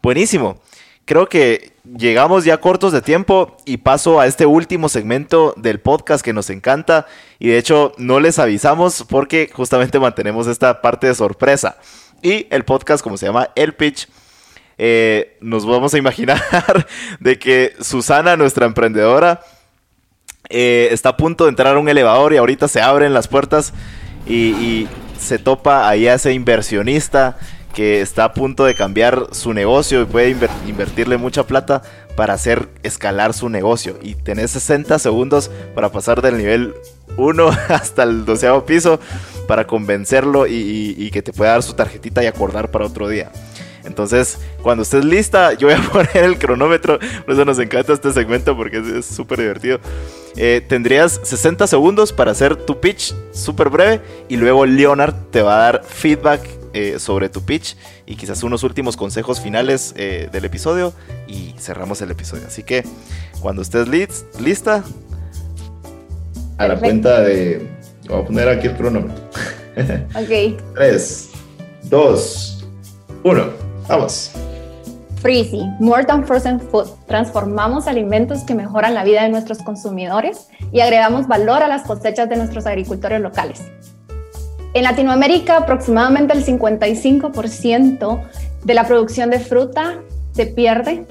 Buenísimo 0.02 0.60
creo 1.06 1.30
que 1.30 1.74
llegamos 1.98 2.46
ya 2.46 2.58
cortos 2.58 2.92
de 2.92 3.02
tiempo 3.02 3.56
y 3.66 3.78
paso 3.78 4.20
a 4.20 4.26
este 4.26 4.46
último 4.46 4.90
segmento 4.90 5.54
del 5.56 5.80
podcast 5.80 6.26
que 6.26 6.34
nos 6.34 6.50
encanta 6.50 7.06
y 7.40 7.50
de 7.50 7.60
hecho 7.60 7.94
no 7.98 8.20
les 8.20 8.40
avisamos 8.40 9.06
porque 9.08 9.50
justamente 9.54 10.00
mantenemos 10.00 10.48
esta 10.48 10.82
parte 10.82 11.08
de 11.08 11.16
sorpresa. 11.16 11.78
Y 12.22 12.48
el 12.50 12.66
podcast, 12.66 13.04
como 13.04 13.18
se 13.18 13.28
llama 13.28 13.52
El 13.56 13.76
Pitch, 13.76 14.08
eh, 14.78 15.38
nos 15.42 15.66
vamos 15.66 15.94
a 15.94 15.98
imaginar 15.98 16.42
de 17.20 17.38
que 17.38 17.74
Susana, 17.80 18.36
nuestra 18.36 18.66
emprendedora, 18.66 19.42
eh, 20.50 20.90
está 20.92 21.10
a 21.10 21.18
punto 21.18 21.46
de 21.46 21.52
entrar 21.52 21.76
a 21.76 21.80
un 21.80 21.88
elevador 21.88 22.34
y 22.34 22.38
ahorita 22.38 22.68
se 22.68 22.82
abren 22.82 23.14
las 23.14 23.28
puertas 23.28 23.74
y, 24.26 24.34
y 24.34 24.90
se 25.20 25.38
topa 25.38 25.88
ahí 25.88 26.08
a 26.08 26.16
ese 26.16 26.34
inversionista 26.34 27.38
que 27.76 28.00
está 28.00 28.24
a 28.24 28.34
punto 28.34 28.64
de 28.64 28.74
cambiar 28.74 29.28
su 29.32 29.54
negocio 29.54 30.02
y 30.02 30.06
puede 30.06 30.30
invertirle 30.66 31.18
mucha 31.18 31.46
plata 31.46 31.82
para 32.16 32.34
hacer 32.34 32.70
escalar 32.84 33.34
su 33.34 33.50
negocio. 33.50 34.00
Y 34.02 34.16
tenés 34.16 34.52
60 34.52 34.98
segundos 34.98 35.52
para 35.76 35.92
pasar 35.92 36.22
del 36.22 36.38
nivel 36.38 36.74
1 37.18 37.50
hasta 37.70 38.04
el 38.04 38.24
doceavo 38.26 38.66
piso 38.66 39.00
para 39.46 39.68
convencerlo 39.68 40.48
y, 40.48 41.12
que 41.12 41.22
te 41.22 41.34
pueda 41.34 41.52
dar 41.52 41.64
su 41.64 41.74
tarjetita 41.74 42.24
y 42.24 42.28
acordar 42.28 42.72
para 42.72 42.86
otro 42.86 43.10
día. 43.10 43.30
Entonces, 43.84 44.40
cuando 44.64 44.84
estés 44.84 45.04
lista, 45.04 45.54
yo 45.58 45.68
voy 45.68 45.76
a 45.76 45.82
poner 45.90 46.24
el 46.24 46.40
cronómetro. 46.40 46.98
Por 47.26 47.34
eso 47.34 47.44
nos 47.44 47.60
encanta 47.60 47.92
este 47.92 48.14
segmento 48.14 48.56
porque 48.56 48.82
es 49.00 49.06
súper 49.06 49.40
divertido. 49.40 49.80
Eh, 50.38 50.66
tendrías 50.66 51.20
60 51.24 51.68
segundos 51.68 52.14
para 52.14 52.32
hacer 52.32 52.56
tu 52.56 52.80
pitch 52.80 53.14
súper 53.34 53.70
breve 53.70 54.02
y 54.30 54.38
luego 54.38 54.66
Leonard 54.66 55.14
te 55.30 55.42
va 55.42 55.56
a 55.56 55.60
dar 55.60 55.84
feedback 55.86 56.42
eh, 56.76 57.00
sobre 57.00 57.30
tu 57.30 57.42
pitch 57.42 57.78
y 58.06 58.18
quizás 58.18 58.44
unos 58.44 58.64
últimos 58.64 58.98
consejos 58.98 59.40
finales 59.40 59.94
eh, 59.96 60.28
del 60.30 60.44
episodio 60.44 60.92
y 61.26 61.56
cerramos 61.58 62.02
el 62.02 62.12
episodio. 62.12 62.48
Así 62.48 62.64
que 62.64 62.84
cuando 63.40 63.62
estés 63.62 63.88
lista, 63.88 64.84
a 66.58 66.68
la 66.68 66.78
cuenta 66.78 67.22
de... 67.22 67.66
Voy 68.10 68.22
a 68.22 68.26
poner 68.26 68.50
aquí 68.50 68.68
el 68.68 68.76
cronómetro. 68.76 69.24
ok. 70.16 70.62
3, 70.76 71.30
2, 71.84 72.68
1, 73.24 73.50
vamos. 73.88 74.32
Freezy, 75.22 75.62
More 75.80 76.04
Than 76.04 76.28
Frozen 76.28 76.60
Food. 76.60 76.90
Transformamos 77.08 77.88
alimentos 77.88 78.44
que 78.44 78.54
mejoran 78.54 78.94
la 78.94 79.06
vida 79.06 79.24
de 79.24 79.30
nuestros 79.30 79.60
consumidores 79.60 80.50
y 80.74 80.82
agregamos 80.82 81.26
valor 81.30 81.64
a 81.64 81.70
las 81.70 81.84
cosechas 81.84 82.28
de 82.28 82.36
nuestros 82.36 82.66
agricultores 82.66 83.22
locales. 83.22 83.64
En 84.76 84.84
Latinoamérica, 84.84 85.56
aproximadamente 85.56 86.34
el 86.34 86.46
55% 86.46 88.22
de 88.66 88.74
la 88.74 88.84
producción 88.84 89.30
de 89.30 89.40
fruta 89.40 90.02
se 90.34 90.48
pierde 90.48 91.06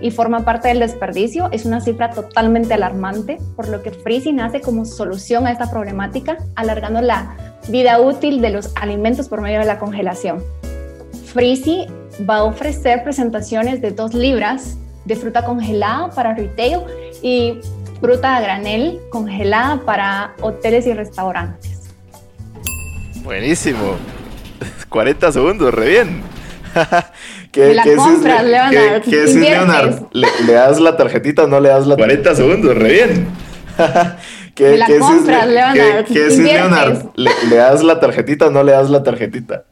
y 0.00 0.10
forma 0.10 0.46
parte 0.46 0.68
del 0.68 0.78
desperdicio. 0.78 1.50
Es 1.52 1.66
una 1.66 1.82
cifra 1.82 2.12
totalmente 2.12 2.72
alarmante, 2.72 3.36
por 3.56 3.68
lo 3.68 3.82
que 3.82 3.90
Freezy 3.90 4.32
nace 4.32 4.62
como 4.62 4.86
solución 4.86 5.46
a 5.46 5.52
esta 5.52 5.70
problemática, 5.70 6.38
alargando 6.56 7.02
la 7.02 7.36
vida 7.68 8.00
útil 8.00 8.40
de 8.40 8.48
los 8.48 8.72
alimentos 8.74 9.28
por 9.28 9.42
medio 9.42 9.58
de 9.58 9.66
la 9.66 9.78
congelación. 9.78 10.42
Freezy 11.26 11.86
va 12.26 12.36
a 12.36 12.44
ofrecer 12.44 13.04
presentaciones 13.04 13.82
de 13.82 13.90
dos 13.90 14.14
libras 14.14 14.78
de 15.04 15.16
fruta 15.16 15.44
congelada 15.44 16.08
para 16.08 16.34
retail 16.34 16.80
y 17.20 17.60
fruta 18.00 18.36
a 18.36 18.40
granel 18.40 18.98
congelada 19.10 19.82
para 19.84 20.34
hoteles 20.40 20.86
y 20.86 20.94
restaurantes. 20.94 21.73
Buenísimo. 23.24 23.96
40 24.90 25.32
segundos, 25.32 25.72
re 25.72 25.88
bien. 25.88 26.22
¿Qué, 27.50 27.74
la 27.74 27.84
compras, 27.84 28.42
es, 28.42 28.50
Leonard. 28.50 29.02
¿Qué, 29.02 29.24
es 29.24 29.34
Leonard? 29.34 30.02
¿Le, 30.12 30.52
das 30.52 30.78
la 30.78 30.96
tarjetita 30.96 31.44
o 31.44 31.46
no 31.46 31.58
le 31.60 31.70
das 31.70 31.86
la 31.86 31.96
40 31.96 32.34
segundos, 32.34 32.76
re 32.76 32.88
bien. 32.92 33.26
¿Qué, 34.54 34.76
la 34.76 34.86
compras, 34.98 35.46
Leonard. 35.46 36.04
¿Qué, 36.04 36.26
es 36.26 36.38
Leonard? 36.38 37.06
¿Le, 37.14 37.30
¿Le, 37.48 37.56
das 37.56 37.82
la 37.82 37.98
tarjetita 37.98 38.48
o 38.48 38.50
no 38.50 38.62
le 38.62 38.72
das 38.72 38.90
la 38.90 39.02
tarjetita? 39.02 39.64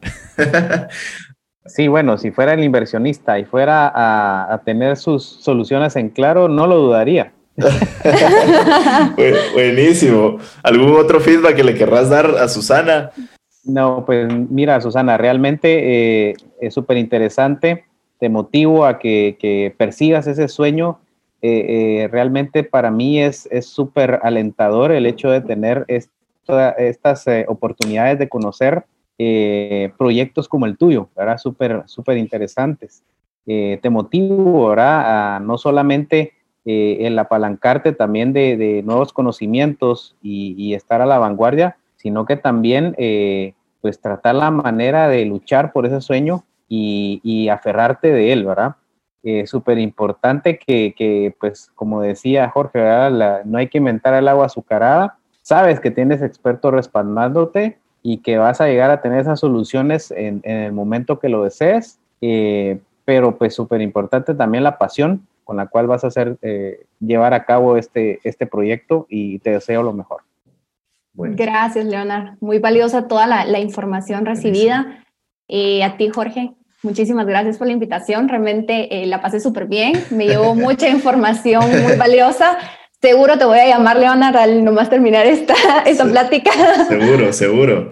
sí, 1.65 1.87
bueno, 1.87 2.17
si 2.17 2.31
fuera 2.31 2.53
el 2.53 2.63
inversionista 2.63 3.37
y 3.37 3.45
fuera 3.45 3.87
a, 3.87 4.53
a 4.53 4.57
tener 4.63 4.97
sus 4.97 5.23
soluciones 5.23 5.95
en 5.95 6.09
claro, 6.09 6.47
no 6.47 6.67
lo 6.67 6.77
dudaría. 6.77 7.33
Buenísimo. 9.53 10.39
¿Algún 10.63 10.95
otro 10.95 11.19
feedback 11.19 11.55
que 11.55 11.63
le 11.63 11.75
querrás 11.75 12.09
dar 12.09 12.25
a 12.25 12.47
Susana? 12.47 13.11
No, 13.63 14.03
pues 14.05 14.27
mira, 14.49 14.81
Susana, 14.81 15.17
realmente 15.17 16.29
eh, 16.29 16.35
es 16.59 16.73
súper 16.73 16.97
interesante. 16.97 17.85
Te 18.19 18.29
motivo 18.29 18.85
a 18.85 18.99
que, 18.99 19.73
persigas 19.77 20.27
ese 20.27 20.47
sueño. 20.47 20.99
Eh, 21.41 22.03
eh, 22.03 22.07
realmente 22.09 22.63
para 22.63 22.89
mí 22.89 23.21
es 23.21 23.49
súper 23.61 24.19
alentador 24.23 24.91
el 24.91 25.05
hecho 25.05 25.29
de 25.29 25.41
tener 25.41 25.85
estas 25.87 27.25
oportunidades 27.47 28.19
de 28.19 28.29
conocer 28.29 28.85
proyectos 29.97 30.47
como 30.47 30.65
el 30.65 30.77
tuyo, 30.77 31.09
¿verdad? 31.15 31.37
Súper, 31.37 31.83
súper 31.85 32.17
interesantes. 32.17 33.03
te 33.45 33.89
motivo, 33.89 34.69
¿verdad? 34.69 35.35
A 35.35 35.39
no 35.39 35.57
solamente 35.57 36.33
el 36.65 37.19
apalancarte 37.19 37.91
también 37.91 38.31
de, 38.33 38.81
nuevos 38.85 39.11
conocimientos 39.13 40.15
y, 40.21 40.73
estar 40.73 41.01
a 41.01 41.05
la 41.05 41.19
vanguardia, 41.19 41.77
sino 42.03 42.25
que 42.25 42.35
también 42.35 42.93
eh, 42.97 43.53
pues 43.81 43.99
tratar 44.01 44.35
la 44.35 44.51
manera 44.51 45.07
de 45.07 45.25
luchar 45.25 45.71
por 45.71 45.85
ese 45.85 46.01
sueño 46.01 46.43
y, 46.67 47.47
aferrarte 47.49 48.11
de 48.11 48.33
él, 48.33 48.45
¿verdad? 48.45 48.75
Es 49.21 49.49
súper 49.49 49.77
importante 49.77 50.57
que, 50.57 51.35
pues 51.39 51.71
como 51.75 52.01
decía 52.01 52.49
Jorge, 52.49 52.81
no 53.45 53.57
hay 53.57 53.69
que 53.69 53.77
inventar 53.77 54.15
el 54.15 54.27
agua 54.27 54.47
azucarada, 54.47 55.17
sabes 55.41 55.79
que 55.79 55.91
tienes 55.91 56.21
expertos 56.21 56.73
respaldándote 56.73 57.77
y 58.01 58.17
que 58.17 58.37
vas 58.37 58.59
a 58.59 58.67
llegar 58.67 58.89
a 58.91 59.01
tener 59.01 59.19
esas 59.19 59.39
soluciones 59.39 60.11
en, 60.11 60.41
el 60.43 60.73
momento 60.73 61.19
que 61.19 61.29
lo 61.29 61.43
desees, 61.43 61.99
eh, 62.21 62.79
pero 63.05 63.37
pues 63.37 63.53
súper 63.53 63.81
importante 63.81 64.33
también 64.33 64.63
la 64.63 64.77
pasión 64.77 65.25
con 65.43 65.57
la 65.57 65.67
cual 65.67 65.87
vas 65.87 66.03
a 66.03 66.07
hacer, 66.07 66.37
eh, 66.41 66.85
llevar 66.99 67.33
a 67.33 67.45
cabo 67.45 67.77
este, 67.77 68.19
este 68.23 68.45
proyecto 68.45 69.05
y 69.09 69.39
te 69.39 69.51
deseo 69.51 69.83
lo 69.83 69.93
mejor. 69.93 70.21
Gracias, 71.13 71.85
Leonard. 71.85 72.37
Muy 72.39 72.59
valiosa 72.59 73.07
toda 73.07 73.27
la, 73.27 73.59
información 73.59 74.25
recibida. 74.25 75.03
y 75.47 75.81
a 75.81 75.97
ti, 75.97 76.09
Jorge, 76.09 76.53
muchísimas 76.81 77.25
gracias 77.25 77.57
por 77.57 77.67
la 77.67 77.73
invitación. 77.73 78.29
Realmente 78.29 79.03
eh, 79.03 79.05
la 79.05 79.21
pasé 79.21 79.39
súper 79.39 79.67
bien. 79.67 79.93
Me 80.09 80.27
llevó 80.27 80.55
mucha 80.55 80.89
información 80.89 81.63
muy 81.83 81.95
valiosa. 81.95 82.57
Seguro 83.01 83.37
te 83.37 83.45
voy 83.45 83.59
a 83.59 83.67
llamar, 83.67 83.97
Leonard, 83.97 84.37
al 84.37 84.63
nomás 84.63 84.89
terminar 84.89 85.25
esta, 85.25 85.55
esta 85.85 86.05
plática. 86.05 86.51
Seguro, 86.87 87.33
seguro. 87.33 87.91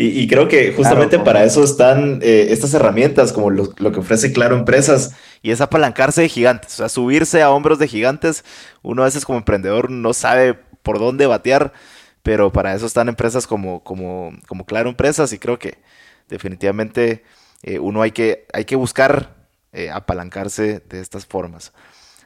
Y, 0.00 0.28
creo 0.28 0.46
que 0.46 0.72
justamente 0.72 1.18
para 1.18 1.42
eso 1.42 1.64
están 1.64 2.20
eh, 2.22 2.46
estas 2.50 2.72
herramientas, 2.72 3.32
como 3.32 3.50
lo, 3.50 3.72
lo, 3.78 3.90
que 3.90 3.98
ofrece 3.98 4.32
Claro 4.32 4.56
Empresas, 4.56 5.16
y 5.42 5.50
es 5.50 5.60
apalancarse 5.60 6.22
de 6.22 6.28
gigantes, 6.28 6.74
o 6.74 6.76
sea, 6.76 6.88
subirse 6.88 7.42
a 7.42 7.50
hombros 7.50 7.80
de 7.80 7.88
gigantes. 7.88 8.44
Uno 8.82 9.02
a 9.02 9.06
veces 9.06 9.24
como 9.24 9.38
emprendedor 9.38 9.90
no 9.90 10.14
sabe 10.14 10.54
por 10.84 11.00
dónde 11.00 11.26
batear, 11.26 11.72
pero 12.22 12.52
para 12.52 12.74
eso 12.74 12.86
están 12.86 13.08
empresas 13.08 13.46
como, 13.46 13.82
como, 13.82 14.32
como 14.46 14.64
Claro 14.64 14.88
Empresas 14.90 15.32
y 15.32 15.38
creo 15.38 15.58
que 15.58 15.78
definitivamente 16.28 17.24
eh, 17.62 17.78
uno 17.78 18.02
hay 18.02 18.12
que, 18.12 18.46
hay 18.52 18.64
que 18.64 18.76
buscar 18.76 19.36
eh, 19.72 19.90
apalancarse 19.90 20.80
de 20.80 21.00
estas 21.00 21.26
formas. 21.26 21.72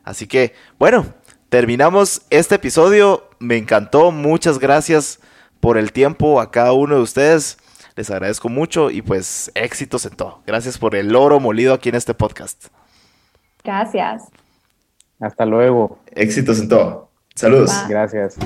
Así 0.04 0.26
que, 0.26 0.54
bueno, 0.78 1.06
terminamos 1.48 2.22
este 2.30 2.56
episodio. 2.56 3.28
Me 3.38 3.56
encantó. 3.56 4.10
Muchas 4.10 4.58
gracias 4.58 5.20
por 5.60 5.78
el 5.78 5.92
tiempo 5.92 6.40
a 6.40 6.50
cada 6.50 6.72
uno 6.72 6.96
de 6.96 7.02
ustedes. 7.02 7.58
Les 7.94 8.10
agradezco 8.10 8.48
mucho 8.48 8.90
y 8.90 9.02
pues 9.02 9.50
éxitos 9.54 10.06
en 10.06 10.16
todo. 10.16 10.42
Gracias 10.46 10.78
por 10.78 10.94
el 10.94 11.14
oro 11.14 11.40
molido 11.40 11.74
aquí 11.74 11.90
en 11.90 11.94
este 11.94 12.14
podcast. 12.14 12.66
Gracias. 13.62 14.24
Hasta 15.20 15.44
luego. 15.44 15.98
Éxitos 16.10 16.58
en 16.58 16.68
todo. 16.68 17.11
Saludos. 17.34 17.70
Gracias. 17.88 18.36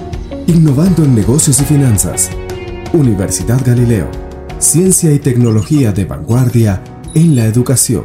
Innovando 0.46 1.05
en 1.05 1.14
negocios 1.14 1.61
y 1.61 1.64
finanzas. 1.64 2.31
Universidad 2.92 3.61
Galileo. 3.64 4.09
Ciencia 4.59 5.12
y 5.12 5.18
tecnología 5.18 5.92
de 5.92 6.05
vanguardia 6.05 6.83
en 7.14 7.35
la 7.35 7.44
educación. 7.44 8.05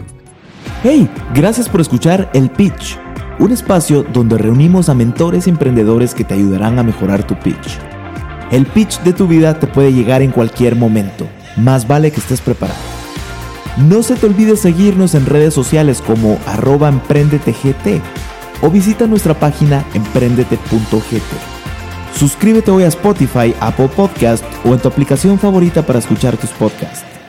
Hey, 0.83 1.09
gracias 1.33 1.69
por 1.69 1.81
escuchar 1.81 2.29
El 2.33 2.49
Pitch, 2.49 2.97
un 3.39 3.51
espacio 3.51 4.03
donde 4.03 4.37
reunimos 4.37 4.89
a 4.89 4.95
mentores 4.95 5.45
y 5.45 5.51
emprendedores 5.51 6.15
que 6.15 6.23
te 6.23 6.33
ayudarán 6.33 6.79
a 6.79 6.83
mejorar 6.83 7.25
tu 7.25 7.37
pitch. 7.39 7.77
El 8.51 8.65
pitch 8.65 8.99
de 9.01 9.13
tu 9.13 9.27
vida 9.27 9.59
te 9.59 9.67
puede 9.67 9.93
llegar 9.93 10.21
en 10.21 10.31
cualquier 10.31 10.75
momento. 10.75 11.27
Más 11.57 11.87
vale 11.87 12.11
que 12.11 12.19
estés 12.19 12.41
preparado. 12.41 12.79
No 13.77 14.03
se 14.03 14.15
te 14.15 14.25
olvide 14.25 14.57
seguirnos 14.57 15.15
en 15.15 15.25
redes 15.25 15.53
sociales 15.53 16.01
como 16.01 16.37
arroba 16.47 16.89
emprendetegt 16.89 17.77
o 18.61 18.69
visita 18.69 19.07
nuestra 19.07 19.33
página 19.33 19.85
emprendete.gt. 19.93 21.21
Suscríbete 22.15 22.71
hoy 22.71 22.83
a 22.83 22.87
Spotify, 22.87 23.53
Apple 23.59 23.89
Podcast 23.89 24.43
o 24.65 24.73
en 24.73 24.79
tu 24.79 24.87
aplicación 24.87 25.39
favorita 25.39 25.81
para 25.85 25.99
escuchar 25.99 26.37
tus 26.37 26.51
podcasts. 26.51 27.20